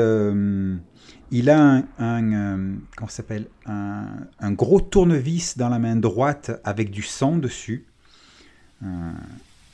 [1.32, 2.60] il a un, un,
[2.98, 4.08] comment s'appelle un,
[4.40, 7.86] un gros tournevis dans la main droite avec du sang dessus.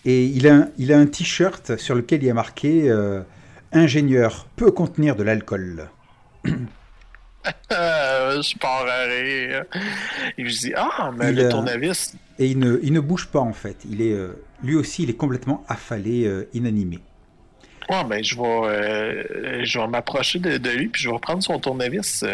[0.07, 3.21] Et il a, un- il a un t-shirt sur lequel il y a marqué euh,
[3.73, 5.89] Ingénieur peut contenir de l'alcool.
[7.71, 9.63] Euh, je pars à rire.
[10.37, 12.13] Et je dis Ah, mais Il, le euh, tournevis.
[12.39, 13.77] Et il ne, il ne bouge pas en fait.
[13.89, 14.33] Il est, euh,
[14.63, 16.99] lui aussi, il est complètement affalé, euh, inanimé.
[17.89, 21.41] Ouais, ben, je vais, euh, je vais m'approcher de, de lui puis je vais prendre
[21.41, 22.25] son tournevis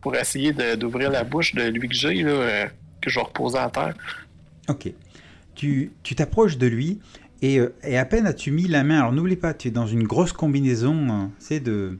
[0.00, 2.66] pour essayer d'ouvrir la bouche de lui que j'ai, là,
[3.00, 3.94] que je vais reposer à terre.
[4.68, 4.92] Ok.
[6.02, 7.00] Tu t'approches de lui
[7.42, 8.98] et, euh, et à peine as-tu mis la main.
[9.00, 11.98] Alors n'oublie pas, tu es dans une grosse combinaison, euh, tu sais, de,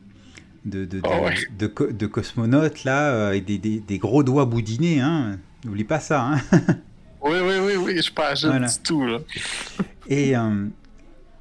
[0.64, 1.34] de, de, de, Ah ouais.
[1.58, 5.00] de co- de cosmonaute là, euh, et des, des- des gros doigts boudinés.
[5.00, 5.38] Hein.
[5.64, 6.22] N'oublie pas ça.
[6.22, 6.40] Hein.
[7.22, 8.66] Oui, oui, oui, oui, je agile Voilà.
[8.82, 9.18] tout, là.
[10.08, 10.66] Et euh,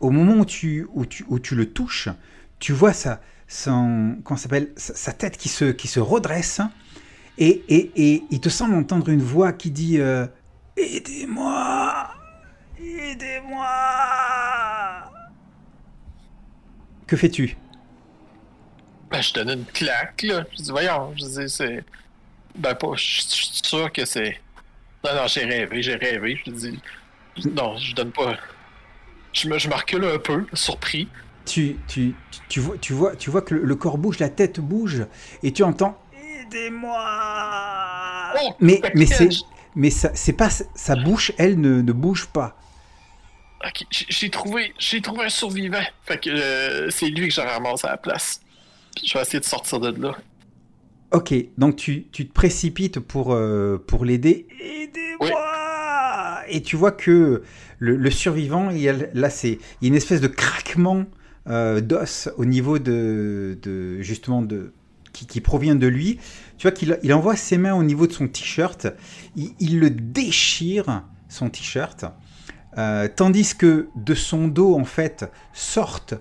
[0.02, 2.10] au moment où tu, où, tu, où tu le touches,
[2.60, 6.60] tu vois sa, son, s'appelle, sa, sa tête qui se, qui se redresse
[7.38, 10.28] et, et, et il te semble entendre une voix qui dit euh,
[10.80, 12.10] Aidez-moi
[12.80, 13.68] Aidez-moi
[17.08, 17.58] Que fais-tu?
[19.12, 20.44] Ben, je donne une claque, là.
[20.52, 21.84] Je dis, voyons, je dis, c'est.
[22.56, 24.40] Ben, pas, je je suis sûr que c'est.
[25.04, 26.40] Non, non, j'ai rêvé, j'ai rêvé.
[26.46, 26.80] Je dis,
[27.56, 28.38] non, je donne pas.
[29.34, 31.08] Je me, je me recule un peu, surpris.
[31.46, 34.30] tu, tu, tu, tu vois, tu, vois, tu vois que le, le corps bouge, la
[34.30, 35.06] tête bouge
[35.44, 36.00] et tu entends
[36.42, 39.30] Aidez-moi Oh, Mais, mais c'est.
[39.76, 42.58] Mais ça, c'est pas sa bouche, elle ne, ne bouge pas.
[43.66, 45.82] Ok, j'ai- trouvé, j'ai trouvé un survivant.
[46.04, 48.42] Fait que euh, c'est lui que j'ai ramassé à la place.
[49.06, 50.16] Je vais essayer de sortir de là.
[51.12, 54.48] Ok, donc tu, tu te précipites pour, euh, pour l'aider.
[54.62, 57.44] Aidez-moi Et tu vois que
[57.80, 61.06] le, le survivant, il y a, là, c'est il y a une espèce de craquement
[61.48, 64.72] euh, d'os au niveau de, de justement de
[65.14, 66.20] qui, qui provient de lui.
[66.60, 68.88] Tu vois qu'il il envoie ses mains au niveau de son t-shirt.
[69.36, 72.06] Il, le déchire son t-shirt,
[72.78, 76.14] Euh, tandis que de son dos en fait sortent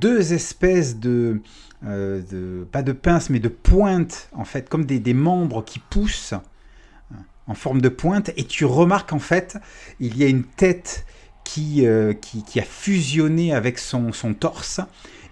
[0.00, 1.42] deux espèces de
[1.84, 7.16] euh, pas de pinces, mais de pointes, en fait, comme des, membres qui poussent euh,
[7.46, 9.58] en forme de pointe, et tu remarques en fait,
[9.98, 11.04] il y a une tête
[11.52, 14.80] qui, euh, qui, qui a fusionné avec son, son torse,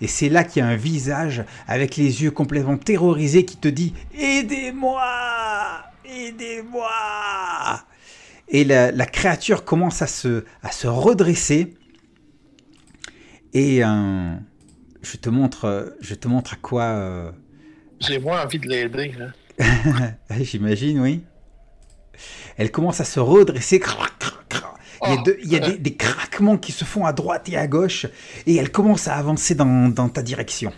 [0.01, 3.69] et c'est là qu'il y a un visage avec les yeux complètement terrorisés qui te
[3.69, 5.03] dit Aidez-moi
[6.05, 6.91] Aidez-moi
[8.49, 11.75] Et la, la créature commence à se, à se redresser,
[13.55, 14.35] et euh,
[15.03, 16.83] je te montre, je te montre à quoi.
[16.85, 17.31] euh,
[18.01, 19.15] J'ai moins envie de l'aider.
[19.19, 19.29] là.
[20.41, 21.23] J'imagine, oui.
[22.57, 23.81] Elle commence à se redresser.
[25.05, 27.13] Il y a, Oh, de- il y a des, des craquements qui se font à
[27.13, 28.07] droite et à gauche.
[28.47, 30.73] Et elle commence à avancer dans, dans ta direction.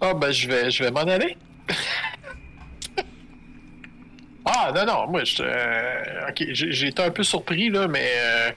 [0.00, 1.36] Ah, ben, je vais, je vais m'en aller.
[4.44, 5.42] ah, non, non, moi, je.
[5.42, 8.08] euh, j'ai été un peu surpris, là, mais.
[8.16, 8.50] euh,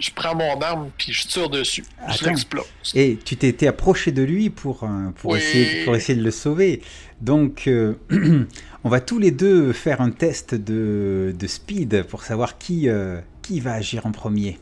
[0.00, 1.84] je prends mon arme, puis je tire dessus.
[2.08, 2.26] Je Attends.
[2.30, 2.64] l'explose.
[2.94, 5.38] Et tu t'étais approché de lui pour, euh, pour, Oui.
[5.38, 6.82] essayer, pour essayer de le sauver.
[7.20, 7.94] Donc, euh,
[8.84, 13.20] on va tous les deux faire un test de, de speed pour savoir qui, euh,
[13.42, 14.58] qui va agir en premier.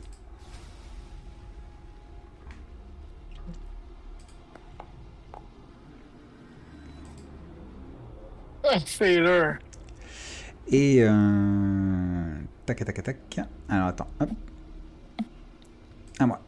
[8.64, 9.54] Ah, Sailor.
[10.68, 10.98] Et...
[11.02, 12.38] Euh...
[12.66, 13.40] Tac, tac, tac.
[13.68, 14.08] Alors, attends.
[14.20, 14.30] Hop.
[16.20, 16.40] Moi.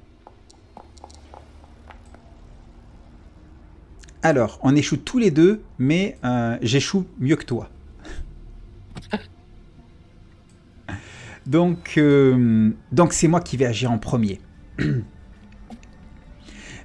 [4.22, 7.68] Alors, on échoue tous les deux, mais euh, j'échoue mieux que toi.
[11.46, 14.40] donc, euh, donc c'est moi qui vais agir en premier.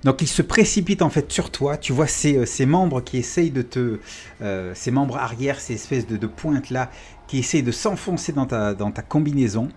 [0.03, 1.77] Donc il se précipite en fait sur toi.
[1.77, 3.99] Tu vois ses, euh, ses membres qui essayent de te,
[4.41, 6.91] euh, ses membres arrière, ces espèces de, de pointes là,
[7.27, 9.69] qui essayent de s'enfoncer dans ta, dans ta combinaison.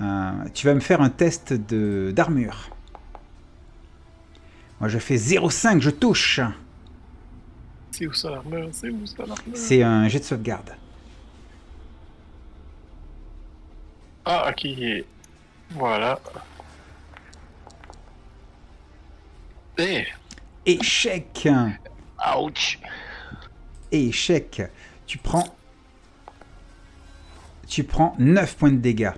[0.00, 2.70] Euh, tu vas me faire un test de d'armure.
[4.80, 6.40] Moi je fais 0,5, je touche.
[7.90, 8.68] C'est où ça l'armure?
[8.72, 9.54] C'est où ça l'armure?
[9.54, 10.70] C'est un jet de sauvegarde.
[14.24, 14.66] Ah, ok.
[15.70, 16.18] Voilà.
[19.78, 20.04] Eh,
[20.66, 21.48] Échec.
[22.38, 22.78] Ouch!
[23.92, 24.62] Échec.
[25.06, 25.46] Tu prends.
[27.66, 29.12] Tu prends 9 points de dégâts.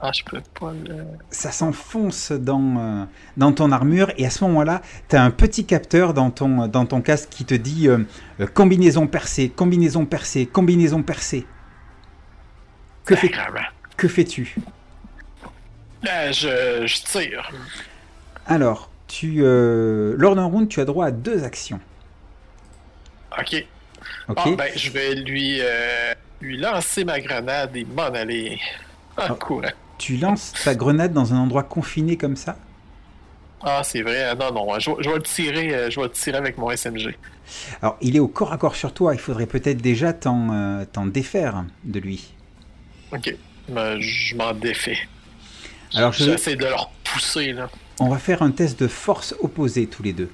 [0.00, 1.04] Ah, je peux pas le.
[1.30, 3.04] ça s'enfonce dans, euh,
[3.36, 6.86] dans ton armure et à ce moment-là, tu as un petit capteur dans ton, dans
[6.86, 7.98] ton casque qui te dit euh,
[8.40, 11.46] euh, combinaison percée, combinaison percée, combinaison percée.
[13.04, 13.32] Que, fais,
[13.96, 14.54] que fais-tu?
[16.06, 17.50] Euh, je, je tire.
[18.46, 21.80] Alors, tu, lors d'un round, tu as droit à deux actions.
[23.36, 23.66] Ok.
[24.28, 25.60] Ok Ah, ben, je vais lui,
[26.40, 28.60] lui lancer ma grenade et m'en aller.
[29.16, 29.34] Ah, Ah.
[29.98, 32.56] Tu lances ta grenade dans un endroit confiné comme ça?
[33.60, 34.22] Ah, c'est vrai.
[34.24, 36.56] Ah, Non, non, je, vais- je vais le tirer, euh, je vais le tirer avec
[36.58, 37.16] mon SMG.
[37.82, 39.14] Alors, il est au corps à corps sur toi.
[39.14, 42.32] Il faudrait peut-être déjà t'en euh, défaire de lui.
[43.12, 43.34] Ok.
[43.68, 44.98] Ben, je m'en défais.
[45.94, 47.68] Alors, je- J'essaie de le repousser, là.
[48.00, 50.30] On va faire un test de force opposée tous les deux.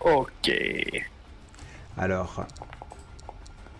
[0.00, 0.50] Ok.
[1.98, 2.46] Alors.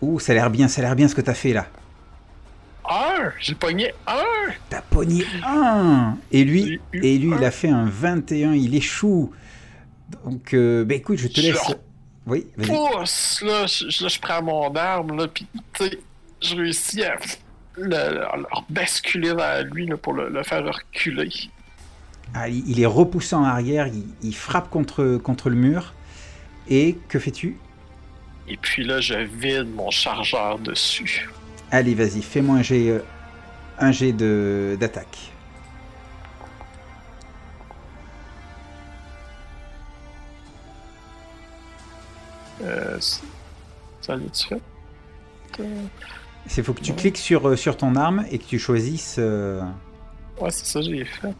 [0.01, 1.65] Ouh, ça a l'air bien, ça a l'air bien ce que t'as fait là.
[2.89, 3.31] Un!
[3.39, 4.51] J'ai pogné un!
[4.69, 9.31] T'as pogné un Et lui, et lui il a fait un 21, il échoue.
[10.23, 11.73] Donc, euh, bah écoute, je te laisse.
[12.25, 12.67] Oui, vas-y.
[12.67, 13.41] Pousse!
[13.45, 15.99] Là, je, là, je prends mon arme, là, pis, tu sais,
[16.41, 17.15] je réussis à
[17.75, 21.29] le, le- le basculer vers lui, là, pour le, le faire reculer.
[22.35, 25.93] Ah, il il est repoussé en arrière, il, il frappe contre, contre le mur.
[26.69, 27.57] Et que fais-tu?
[28.47, 31.29] Et puis là, je vide mon chargeur dessus.
[31.73, 32.99] Allez, vas-y, fais-moi un jet, euh,
[33.79, 35.31] un jet de- d'attaque.
[42.61, 44.13] Euh, ça?
[45.59, 45.63] Euh,
[46.57, 49.15] Il faut que tu cliques sur, euh, sur ton arme et que tu choisisses.
[49.19, 49.61] euh,
[50.39, 51.33] Ouais, c'est ça, j'ai fait.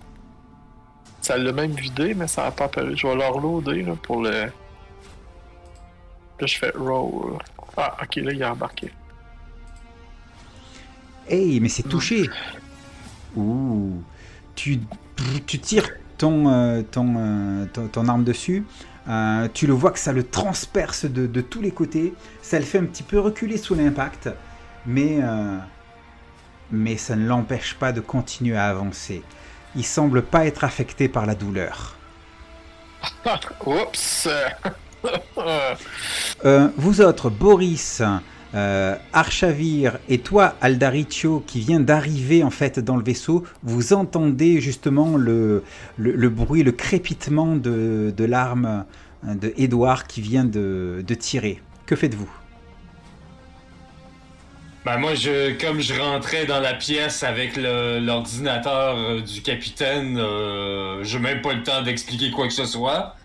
[1.21, 2.95] Ça l'a même vidé, mais ça n'a pas apparu.
[2.97, 4.31] Je vais le reloader là, pour le.
[4.31, 4.51] Là,
[6.47, 7.37] je fais roll.
[7.77, 8.91] Ah, ok, là, il a embarqué.
[11.27, 12.29] Hey, mais c'est touché
[13.35, 14.01] Ouh
[14.55, 14.79] Tu,
[15.45, 18.65] tu tires ton, euh, ton, euh, ton, ton arme dessus,
[19.09, 22.65] euh, tu le vois que ça le transperce de, de tous les côtés, ça le
[22.65, 24.29] fait un petit peu reculer sous l'impact,
[24.85, 25.19] mais,
[26.71, 29.23] mais ça ne l'empêche pas de continuer à avancer.
[29.75, 31.95] Il semble pas être affecté par la douleur.
[33.65, 34.27] Oups!
[36.77, 38.01] Vous autres, Boris,
[38.55, 44.61] euh, Archavir et toi, Aldaricio, qui vient d'arriver en fait dans le vaisseau, vous entendez
[44.61, 45.63] justement le,
[45.97, 48.85] le, bruit, le crépitement de, de l'arme
[49.27, 51.61] euh, de Edouard qui vient de, de tirer.
[51.85, 52.29] Que faites-vous?
[54.85, 61.01] Ben moi, je, comme je rentrais dans la pièce avec l'ordinateur euh, du capitaine, euh,
[61.05, 63.15] j'ai même pas le temps d'expliquer quoi que ce soit.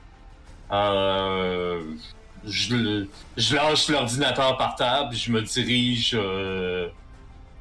[0.71, 1.83] Euh,
[2.47, 3.06] je,
[3.36, 6.89] je lâche l'ordinateur par table, je me dirige, euh,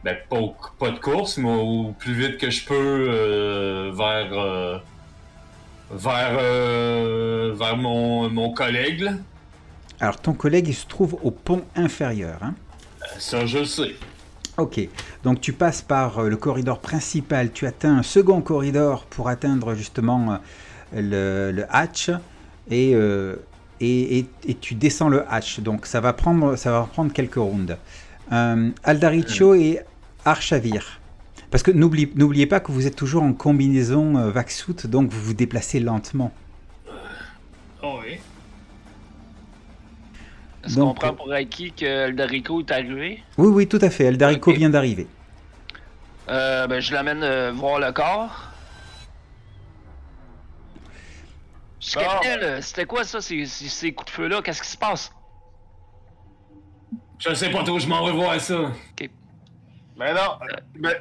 [0.03, 2.73] ben pas, au- pas de course, mais au plus vite que je peux
[3.09, 4.77] euh, vers euh,
[5.91, 9.01] vers vers mon, mon collègue.
[9.01, 9.11] là.
[9.99, 12.39] Alors ton collègue il se trouve au pont inférieur.
[12.43, 12.53] hein?
[13.19, 13.95] Ça, je le sais.
[14.57, 14.79] Ok,
[15.23, 20.39] donc tu passes par le corridor principal, tu atteins un second corridor pour atteindre justement
[20.93, 22.09] le, le hatch
[22.69, 23.35] et, euh,
[23.81, 25.59] et, et- et tu descends le hatch.
[25.59, 27.75] Donc ça va prendre, ça va prendre quelques rounds.
[28.31, 29.79] Euh, Aldaricio et
[30.25, 30.99] Archavir.
[31.49, 35.21] Parce que n'oublie- n'oubliez pas que vous êtes toujours en combinaison euh, Vaxout, donc vous
[35.21, 36.31] vous déplacez lentement.
[37.81, 38.17] Oh oui.
[40.65, 43.23] Est-ce qu'on prend pour acquis que Eldarico est arrivé?
[43.37, 44.07] Oui, oui, tout à fait.
[44.07, 45.07] Aldarico vient d'arriver.
[46.27, 48.46] Euh, ben, je l'amène euh, voir le corps.
[51.95, 53.45] Capitaine, euh, c'était quoi ça, ces,
[53.93, 54.41] coups de feu-là?
[54.41, 55.11] Qu'est-ce qui se passe?
[57.19, 58.71] Je sais pas trop, je m'en vais voir ça.
[59.97, 60.37] Mais non.
[60.75, 60.95] Mais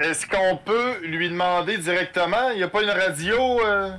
[0.00, 2.50] est-ce qu'on peut lui demander directement?
[2.50, 3.60] Il n'y a pas une radio?
[3.64, 3.96] euh?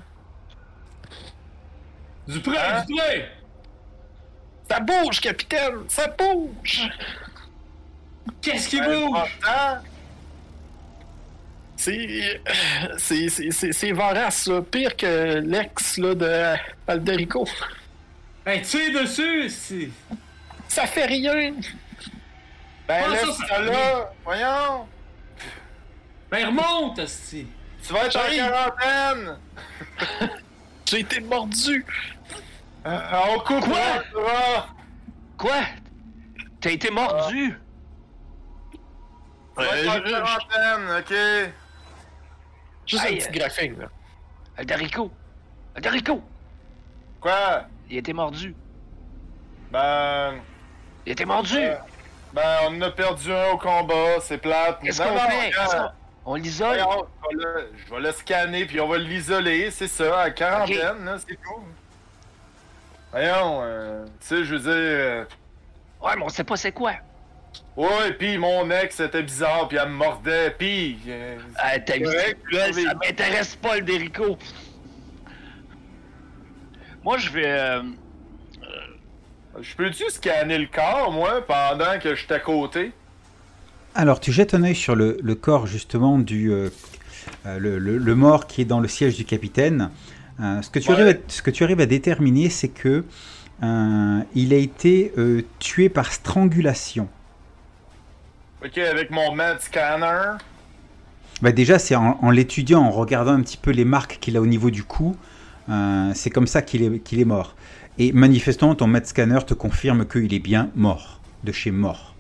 [2.28, 2.84] Du prêt, Hein?
[2.88, 3.32] du prêt!
[4.70, 5.84] Ça bouge, capitaine!
[5.88, 6.90] Ça bouge!
[8.42, 9.20] Qu'est-ce qui Ben, bouge?
[9.40, 9.78] pourtant,
[11.78, 12.42] C'est.
[12.98, 13.30] C'est.
[13.30, 13.52] C'est.
[13.52, 14.62] C'est c'est vorace, là.
[14.62, 16.56] Pire que l'ex, là, de
[16.88, 17.48] Alderico.
[18.46, 19.90] Ben, tire dessus, c'est.
[20.68, 21.54] Ça fait rien!
[22.88, 24.12] Ben Ah, ça, laisse ça- ça là.
[24.24, 24.88] Voyons.
[26.30, 27.48] Ben, remonte, asti.
[27.86, 29.38] Tu vas être en quarantaine.
[30.86, 31.86] J'ai été mordu!
[32.86, 33.00] Euh,
[33.36, 33.80] on coupe Quoi?
[34.14, 34.68] le bras.
[35.38, 35.62] Quoi?
[36.62, 37.58] T'as été mordu?
[38.72, 41.54] Tu vas être en Euh, quarantaine, ok?
[42.86, 43.16] Juste Aïe.
[43.22, 43.88] un petit graphing, là.
[44.58, 45.12] Eldarico!
[45.76, 46.22] Eldarico!
[47.20, 47.66] Quoi?
[47.90, 48.56] Il a été mordu.
[49.72, 50.36] Ben.
[51.06, 51.58] Il a été mordu!
[51.58, 51.76] Euh,
[52.34, 54.80] Ben, on en a perdu un au combat, c'est plate.
[54.84, 55.48] Qu'est-ce qu'on fait?
[55.48, 55.54] regarde.
[55.54, 55.92] Qu'est-ce qu'on-
[56.28, 56.78] On l'isole?
[56.82, 60.32] Voyons, je vais le- je vais le scanner, puis on va l'isoler, c'est ça, à
[60.32, 61.64] quarantaine, là, c'est tout.
[63.12, 64.72] Voyons, euh, tu sais, je veux dire...
[64.74, 65.26] euh,
[66.02, 66.94] Ouais, mais on sait pas c'est quoi.
[67.78, 70.98] Ouais, puis mon ex était bizarre, puis elle me mordait, puis...
[71.08, 74.38] euh, Ah, ta vie correct, sexuelle, mais- ça m'intéresse pas, le Derico.
[77.04, 77.46] Moi, je vais.
[77.46, 77.82] euh,
[79.62, 82.92] je peux-tu scanner le corps, moi, pendant que je suis à côté?
[83.94, 86.70] Alors, tu jettes un œil sur le, le corps justement du euh,
[87.46, 89.90] euh, le, le- le mort qui est dans le siège du capitaine.
[90.42, 90.96] Euh, ce, que tu Ouais.
[91.02, 93.06] arrives à, ce que tu arrives à déterminer, c'est que
[93.64, 97.08] euh, il a été euh, tué par strangulation.
[98.64, 100.38] Ok, avec mon med scanner.
[101.42, 104.42] Bah déjà, c'est en, en l'étudiant, en regardant un petit peu les marques qu'il a
[104.42, 105.16] au niveau du cou,
[105.70, 107.56] euh, c'est comme ça qu'il est, qu'il est mort.
[107.98, 112.16] Et manifestement, ton med scanner te confirme qu'il est bien mort, de chez mort.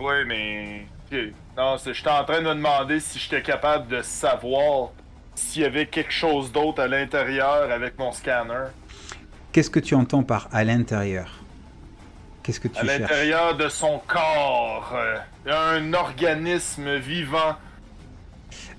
[0.00, 0.86] Oui, mais...
[1.10, 1.18] ok.
[1.56, 4.90] Non, c'est- j'étais en train de me demander si j'étais capable de savoir
[5.34, 8.68] s'il y avait quelque chose d'autre à l'intérieur avec mon scanner.
[9.52, 11.39] Qu'est-ce que tu entends par à l'intérieur?
[12.50, 17.54] Qu'est-ce que tu À cherches l'intérieur de son corps, euh, un organisme vivant.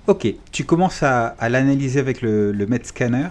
[0.06, 3.28] Ok, tu commences à, à l'analyser avec le, le med scanner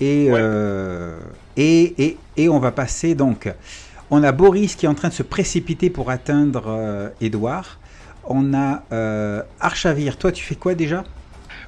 [0.00, 0.38] et, Ouais.
[0.40, 1.18] euh,
[1.58, 3.52] et, et, et on va passer donc.
[4.10, 7.78] On a Boris qui est en train de se précipiter pour atteindre euh, Edouard.
[8.24, 10.16] On a euh, Archavir.
[10.16, 11.04] Toi, tu fais quoi déjà?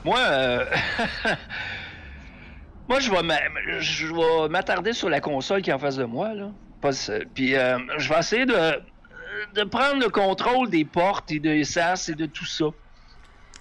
[0.07, 0.65] Moi, euh,
[2.89, 6.05] moi, je vais m'a- je vais m'attarder sur la console qui est en face de
[6.05, 6.49] moi, là.
[6.91, 8.83] Pas Puis, euh, je vais essayer de,
[9.55, 12.67] de prendre le contrôle des portes et des sas et de tout ça.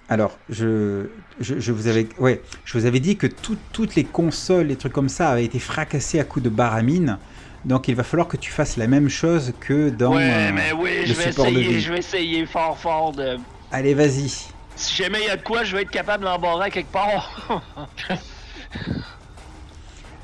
[0.08, 1.08] Alors, je,
[1.40, 4.76] je, je vous avais, ouais, je vous avais dit que tout- toutes les consoles, les
[4.76, 7.18] trucs comme ça, avaient été fracassés à coups de baramine.
[7.66, 10.14] Donc, il va falloir que tu fasses la même chose que dans.
[10.16, 11.82] ouais, euh, mais oui, le je vais support de essayer, vie.
[11.82, 13.38] je vais essayer fort, fort de.
[13.72, 14.30] Allez, vas-y.
[14.76, 17.60] Si jamais il y a de quoi, je vais être capable d'embarrer quelque part.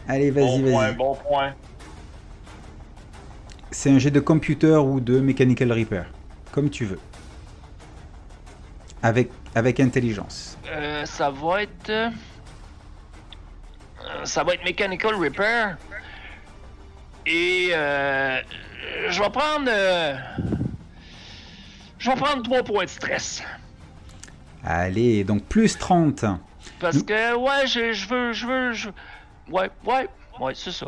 [0.08, 0.96] Allez, vas-y, Bon point, vas-y.
[0.96, 1.54] bon point.
[3.72, 6.06] C'est un jet de computer ou de mechanical repair,
[6.52, 7.00] comme tu veux.
[9.04, 10.58] Avec, avec intelligence.
[10.70, 11.90] Euh, ça va être.
[11.90, 12.10] euh,
[14.26, 15.78] Ça va être Mechanical Repair.
[17.26, 18.40] Et euh,
[19.10, 19.68] je vais prendre.
[19.70, 20.16] euh,
[21.98, 23.42] je vais prendre 3 points de stress.
[24.64, 26.26] Allez, donc plus 30.
[26.80, 28.34] Parce que, ouais, je, je veux.
[28.34, 28.74] Je veux.
[28.74, 28.90] Je...
[29.50, 30.08] Ouais, ouais,
[30.40, 30.88] ouais, c'est ça.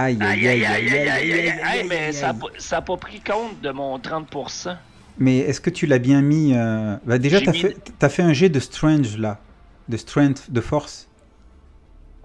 [0.00, 2.38] Aïe, Aïe, aïe, aïe, aïe, aïe, aïe, aïe, mais ça a aïe.
[2.38, 4.76] pas- ça a pas pris compte de mon 30%.
[5.18, 8.32] Mais est-ce que tu l'as bien mis euh, bah Déjà, t'as mis- fait, fait un
[8.32, 9.40] jet de strange là.
[9.88, 11.08] De strength, de force.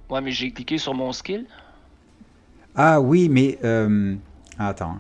[0.08, 1.48] Ouais, mais j'ai cliqué sur mon skill.
[2.76, 3.58] Ah oui, mais...
[3.64, 4.16] euh,
[4.60, 4.98] ah, attends.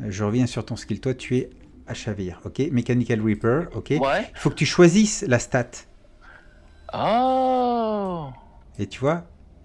[0.00, 1.00] Je reviens sur ton skill.
[1.00, 1.50] Toi, tu es
[1.86, 2.60] à Chavir, ok?
[2.72, 3.90] Mechanical Reaper, ok?
[4.00, 4.30] Ouais.
[4.34, 5.70] Il faut que tu choisisses la stat.
[6.94, 8.28] Oh!
[8.78, 9.24] Et tu vois,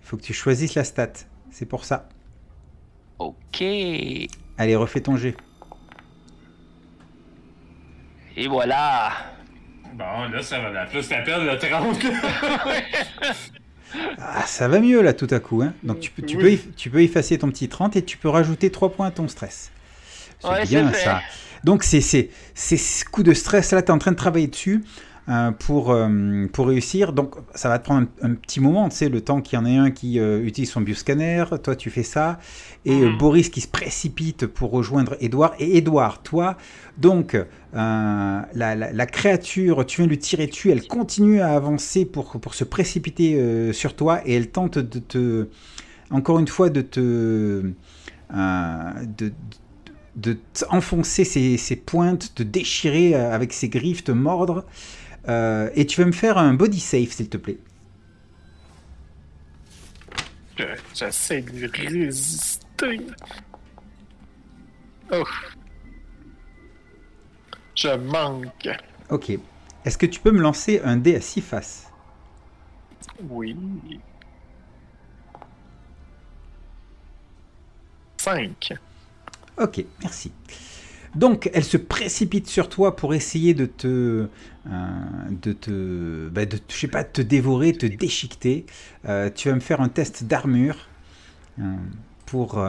[0.10, 1.14] faut que tu choisisses la stat.
[1.52, 2.10] C'est pour ça.
[3.20, 3.62] Ok.
[4.58, 5.36] Allez, refais ton jet.
[8.36, 9.12] Et voilà.
[9.94, 11.98] Bon, là, ça va la plus la peine, le 30.
[14.20, 15.62] Ah, ça va mieux là tout à coup.
[15.62, 15.74] Hein.
[15.84, 16.58] Donc tu peux, tu, Oui.
[16.58, 19.28] peux, tu peux effacer ton petit 30 et tu peux rajouter 3 points à ton
[19.28, 19.72] stress.
[20.40, 21.22] C'est Ouais, bien ça.
[21.64, 24.48] Donc c'est c'est c'est ce coup de stress là, tu es en train de travailler
[24.48, 24.84] dessus
[25.30, 27.14] euh, pour, euh, pour réussir.
[27.14, 29.62] Donc ça va te prendre un, un petit moment, tu sais, le temps qu'il y
[29.62, 32.40] en ait un qui euh, utilise son bioscanner, toi tu fais ça,
[32.86, 33.18] et Mhm.
[33.18, 35.54] Boris qui se précipite pour rejoindre Edouard.
[35.60, 36.58] Et Edouard, toi,
[36.98, 37.38] donc
[37.74, 42.40] la, la- la créature, tu viens de lui tirer dessus, elle continue à avancer pour,
[42.40, 45.48] pour se précipiter sur toi et elle tente de te,
[46.12, 47.00] encore une fois, de te,
[48.34, 49.32] euh, de,
[50.16, 54.66] de t'enfoncer ses, ses pointes, te déchirer avec ses griffes, te mordre.
[55.28, 57.58] Euh, et tu vas me faire un body save, s'il te plaît.
[60.58, 60.64] Je-
[60.94, 63.02] J'essaie de résister.
[65.12, 65.24] Oh.
[67.76, 68.68] Je manque.
[69.10, 69.32] Ok.
[69.86, 71.88] Est-ce que tu peux me lancer un dé à 6 faces
[73.30, 73.56] Oui.
[78.18, 78.74] 5.
[79.58, 80.32] Ok, merci.
[81.16, 84.80] Donc, elle se précipite sur toi pour essayer de te, euh,
[85.30, 88.66] de te, bah, de, je sais pas, te dévorer, te déchiqueter.
[89.08, 90.88] Euh, tu vas me faire un test d'armure
[91.60, 91.64] euh,
[92.26, 92.64] pour.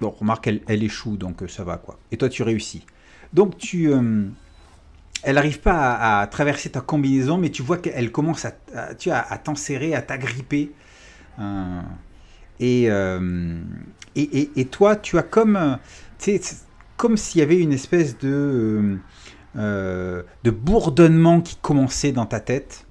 [0.00, 1.98] Bon, remarque, elle, échoue, donc ça va quoi.
[2.12, 2.86] Et toi, tu réussis.
[3.32, 3.90] Donc, tu,
[5.24, 9.10] elle n'arrive pas à, traverser ta combinaison, mais tu vois qu'elle commence à, à- tu
[9.10, 10.70] à t'enserrer, à t'agripper.
[12.60, 12.88] Et,
[14.16, 15.76] et, et- et toi, tu as comme, euh,
[16.18, 16.40] sais,
[16.96, 18.96] comme s'il y avait une espèce de, euh,
[19.56, 22.86] euh, de bourdonnement qui commençait dans ta tête.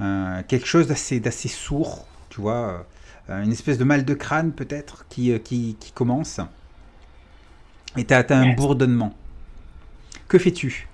[0.00, 2.86] Euh, quelque chose d'assez, d'assez sourd, tu vois.
[3.28, 6.40] une espèce de mal de crâne peut-être qui, qui, qui commence.
[7.96, 8.56] Et tu as, un Yes.
[8.56, 9.14] bourdonnement.
[10.28, 10.88] Que fais-tu?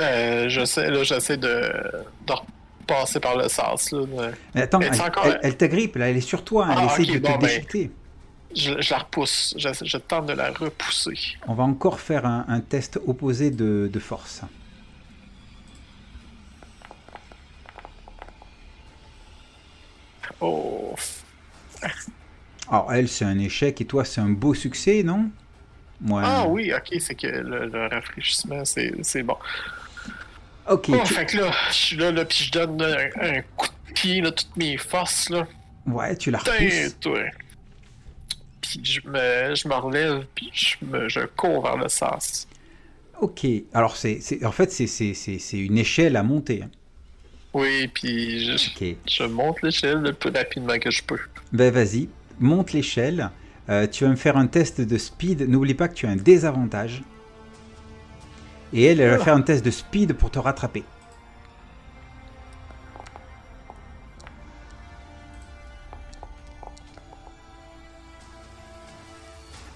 [0.00, 1.48] Euh, j'essaie, là, j'essaie de,
[2.26, 2.32] de
[2.86, 4.30] repasser par le sas, là.
[4.54, 7.04] Mais Attends, elle, encore- elle- elle t'agrippe, là, elle est sur toi, elle Ah, essaie
[7.12, 7.38] de te ben.
[7.38, 7.90] déchiqueter.
[8.54, 9.54] Je, je la repousse.
[9.58, 11.18] Je, je tente de la repousser.
[11.48, 14.42] On va encore faire un, un test opposé de, de force.
[20.40, 20.94] Oh.
[22.70, 25.30] Alors, elle, c'est un échec et toi, c'est un beau succès, non?
[26.06, 26.22] Ouais.
[26.24, 29.36] Ah oui, ok, c'est que le, le rafraîchissement, c'est bon.
[30.70, 33.42] Ok, Oh, tu- fait que là, je suis là, là, puis je donne un, un
[33.56, 35.46] coup de pied, là, toutes mes forces, là.
[35.86, 36.96] ouais, tu la repousses.
[37.00, 37.20] toi.
[38.60, 42.48] Puis je me, je me relève, puis je, me, je cours vers le sas.
[43.20, 46.62] Ok, alors, c'est, c'est- en fait, c'est, c'est, c'est, c'est une échelle à monter.
[46.64, 46.70] hein.
[47.52, 51.20] Oui, puis je, je monte l'échelle le plus rapidement que je peux.
[51.52, 52.08] ben vas-y,
[52.40, 53.30] monte l'échelle.
[53.68, 55.48] Euh, tu vas me faire un test de speed.
[55.48, 57.02] N'oublie pas que tu as un désavantage.
[58.74, 60.82] Et elle, elle va faire un test de speed pour te rattraper.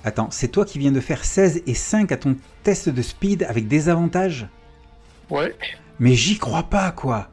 [0.04, 3.44] Attends, c'est toi qui viens de faire 16 et 5 à ton test de speed
[3.44, 4.48] avec désavantage
[5.30, 5.54] Ouais.
[6.00, 7.28] Mais j'y crois pas, quoi.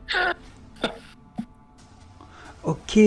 [2.63, 2.99] Ok.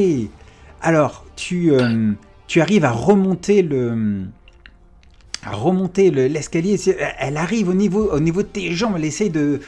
[0.80, 2.12] Alors, tu, euh,
[2.46, 4.26] tu arrives à remonter le,
[5.50, 6.76] remonter le- l'escalier.
[6.76, 8.94] C'est- elle arrive au niveau, au niveau de tes jambes.
[8.96, 9.60] Elle essaye de,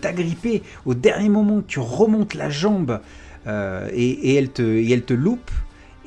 [0.00, 0.62] t'agripper.
[0.86, 3.00] Au dernier moment, tu remontes la jambe
[3.46, 5.50] euh, et, elle te, elle te loupe.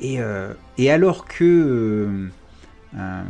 [0.00, 2.28] Et, euh, et alors que euh,
[2.96, 3.22] euh,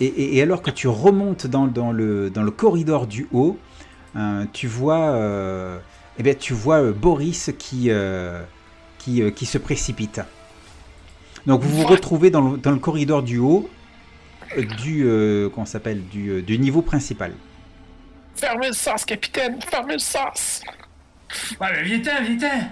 [0.00, 3.58] et, alors que tu remontes dans, dans le, dans le corridor du haut,
[4.16, 5.78] euh, tu vois, euh,
[6.18, 8.42] eh bien, tu vois euh, Boris qui, euh,
[8.98, 10.20] qui, euh, se précipite.
[11.46, 13.79] Donc vous vous retrouvez dans le, corridor du haut euh,
[14.56, 17.32] du euh, comment ça s'appelle du, euh, du niveau principal.
[18.34, 19.60] Fermez le sas, capitaine!
[19.62, 20.62] Fermez le sas!
[21.60, 22.68] Ouais, mais viens-t'en, viens-t'en.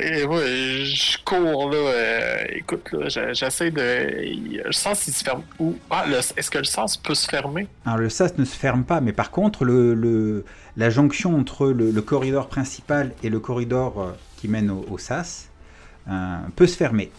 [0.00, 1.76] Et moi, je cours, là.
[1.76, 4.62] euh, écoute, là, j'essaie de.
[4.64, 5.76] Le sens, il se ferme où?
[5.90, 7.66] Ah, le- est-ce que le sens peut se fermer?
[7.84, 10.44] Alors le sas ne se ferme pas, mais par contre le, le-
[10.76, 14.98] la jonction entre le, le corridor principal et le corridor euh, qui mène au, au
[14.98, 15.48] sas
[16.08, 17.10] euh, peut se fermer.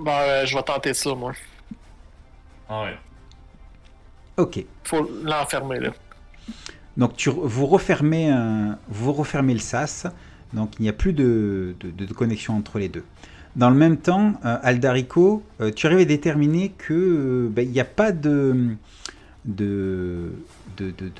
[0.00, 1.32] Bon, euh, je vais tenter ça, moi.
[2.68, 2.96] Ah ouais.
[4.38, 4.64] Ok.
[4.84, 5.90] Faut l'enfermer, là.
[6.96, 10.06] Donc tu, vous, refermez un- vous refermez le sas,
[10.52, 13.04] donc il n'y a plus de, de- de connexion entre les deux.
[13.56, 17.70] Dans le même temps, euh, Aldarico, euh, tu arrives à déterminer que euh, ben, il
[17.72, 18.74] n'y a pas de,
[19.44, 20.32] de,
[20.76, 21.12] de, de- de-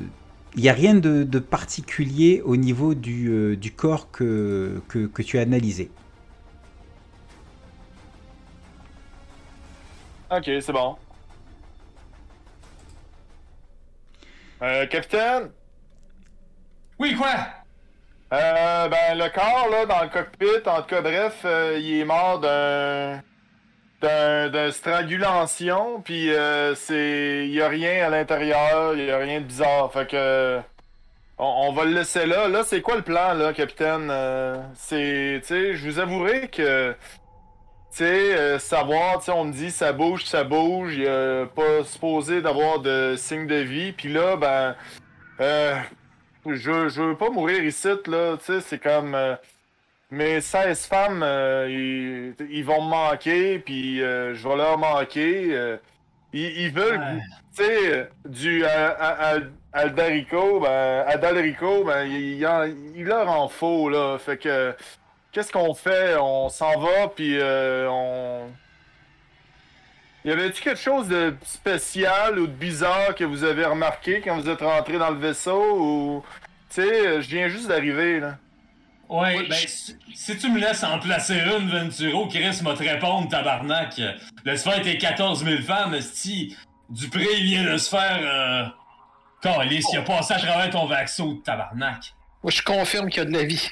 [0.57, 5.07] il n'y a rien de, de particulier au niveau du, euh, du corps que, que,
[5.07, 5.91] que tu as analysé.
[10.31, 10.97] Ok, c'est bon.
[14.63, 15.51] Euh, capitaine?
[17.01, 17.35] Oui, quoi?
[18.33, 22.05] Euh, ben, le corps, là, dans le cockpit, en tout cas, bref, euh, il est
[22.05, 23.23] mort d'un.
[24.01, 27.47] d'un, strangulation, puis euh, c'est.
[27.47, 30.61] Il y a rien à l'intérieur, il y a rien de bizarre, fait que.
[31.39, 32.47] On, on va le laisser là.
[32.49, 34.09] Là, c'est quoi le plan, là, capitaine?
[34.11, 35.41] Euh, c'est.
[35.43, 36.95] Tu sais, je vous avouerai que.
[37.93, 41.47] Tu sais, euh, savoir, tu sais, on me dit ça bouge, ça bouge, il a
[41.47, 44.77] pas supposé d'avoir de signe de vie, puis là, ben.
[45.41, 45.75] Euh,
[46.47, 49.15] je, je veux pas mourir ici, là, tu sais, c'est comme...
[49.15, 49.35] euh,
[50.13, 51.25] mes 16 femmes,
[51.69, 55.77] ils, ils vont me manquer, puis je vais leur manquer.
[56.33, 57.21] ils, ils veulent, Ouais.
[57.57, 59.41] tu sais, du à- à- à-
[59.73, 62.65] Aldarico, ben, Adalrico, ben, il, il en-
[62.97, 64.19] il leur en faut, là.
[64.19, 64.75] Fait que,
[65.33, 66.17] qu'est-ce qu'on fait?
[66.21, 68.49] On s'en va, puis euh, on...
[70.25, 74.49] Y avait-tu quelque chose de spécial ou de bizarre que vous avez remarqué quand vous
[74.51, 76.25] êtes rentré dans le vaisseau ou...
[76.69, 78.37] Tu sais, je viens juste d'arriver, là.
[79.09, 82.75] Ouais, Oui, ben, je- si, si tu me laisses en placer une, Venturo, Chris m'a
[82.75, 84.01] te répondre, tabarnak.
[84.45, 86.57] Laisse faire tes 14 000 femmes, esti.
[86.91, 88.21] Dupré, vient de se faire.
[88.23, 88.67] Euh...
[89.43, 92.15] Calice, il a passé à travers ton vaxo, tabarnak.
[92.45, 93.71] Moi, je confirme qu'il y a de la vie.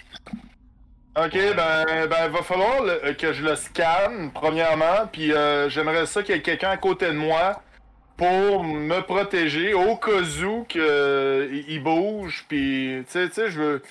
[1.24, 6.22] Ok, ben, ben, va falloir le- que je le scanne, premièrement, puis euh, j'aimerais ça
[6.22, 7.62] qu'il y ait quelqu'un à côté de moi
[8.16, 13.60] pour me protéger au cas où que, euh, bouge, puis, tu sais, tu sais, je
[13.60, 13.82] veux...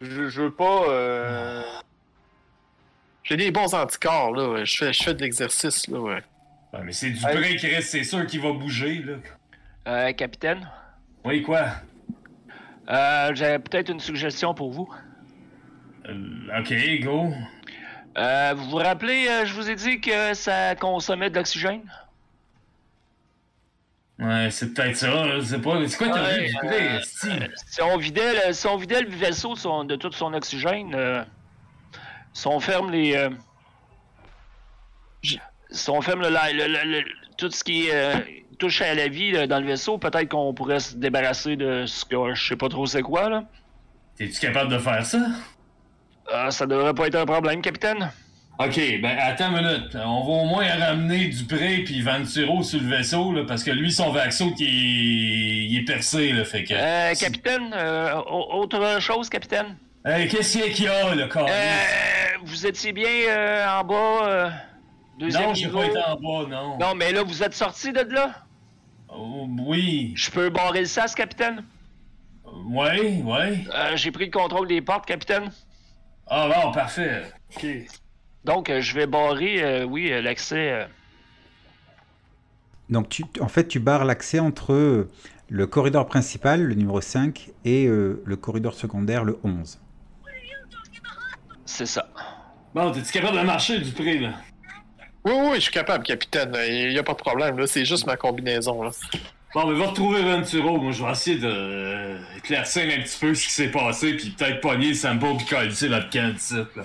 [0.00, 0.84] Je, je veux pas...
[0.88, 1.62] euh,
[3.22, 4.48] J'ai des bons anticorps, là.
[4.48, 4.66] ouais.
[4.66, 6.22] Je fais, je fais de l'exercice, là, ouais.
[6.72, 9.12] Ouais, mais c'est Dupré, Chris, c'est sûr qu'il va bouger, là.
[9.86, 10.68] Euh, capitaine,
[11.24, 11.66] Oui, quoi?
[12.90, 14.88] euh, j'avais peut-être une suggestion pour vous.
[16.08, 17.32] Euh, ok, go.
[18.18, 21.82] Euh, vous vous rappelez, euh, je vous ai dit que ça consommait de l'oxygène?
[24.18, 25.86] Ouais, c'est peut-être ça, je sais pas.
[25.88, 26.98] C'est quoi ta Ouais, euh?
[27.66, 30.94] Si on vidait le, si on vidait le vaisseau de, son- de tout son oxygène,
[30.94, 31.24] euh,
[32.32, 33.16] si on ferme les.
[33.16, 33.30] euh,
[35.22, 37.04] si on ferme le, la- le- le- le-
[37.38, 38.16] tout ce qui euh,
[38.58, 42.34] touche à la vie dans le vaisseau, peut-être qu'on pourrait se débarrasser de ce que
[42.34, 43.44] je sais pas trop c'est quoi, là.
[44.16, 45.18] T'es-tu capable de faire ça?
[46.32, 48.10] Euh, ça devrait pas être un problème, capitaine.
[48.58, 49.94] Ok, ben attends une minute.
[49.96, 53.90] On va au moins ramener Dupré puis Venturo sur le vaisseau, là, parce que lui,
[53.90, 55.66] son vaxo, qui est...
[55.70, 56.74] il est percé, là, fait que...
[56.74, 59.76] Euh, capitaine, euh, au- autre chose, capitaine?
[60.04, 61.48] Hey, qu'est-ce qu'il y a, le corps?
[61.48, 64.50] Euh, vous étiez bien euh, en bas, euh,
[65.18, 66.78] deuxième non, j'ai pas été en bas, non.
[66.78, 68.32] Non, mais là, vous êtes sorti de là?
[69.08, 70.12] Oh, oui.
[70.16, 71.64] Je peux barrer le sas, capitaine?
[72.66, 73.22] Ouais.
[73.74, 75.50] Euh, J'ai pris le contrôle des portes, capitaine.
[76.34, 77.24] Ah bon, parfait.
[77.54, 77.66] Ok.
[78.42, 80.88] Donc, euh, je vais barrer, euh, oui, euh, l'accès.
[82.88, 85.08] Donc, tu, en fait, tu barres l'accès entre
[85.50, 89.78] le corridor principal, le numéro 5, et euh, le corridor secondaire, le 11.
[91.66, 92.08] C'est ça.
[92.74, 94.32] Bon, t'es-tu capable de marcher, Dupré, là?
[95.26, 96.56] Oui, oui, je suis capable, capitaine.
[96.66, 97.66] Il n'y a pas de problème, là.
[97.66, 98.90] C'est juste ma combinaison, là.
[99.54, 100.78] Bon, mais va retrouver Venturo.
[100.78, 104.30] Moi, je vais essayer de euh, éclaircir un petit peu ce qui s'est passé, puis
[104.30, 106.84] peut-être pogner sample puis coller là-dedans, là.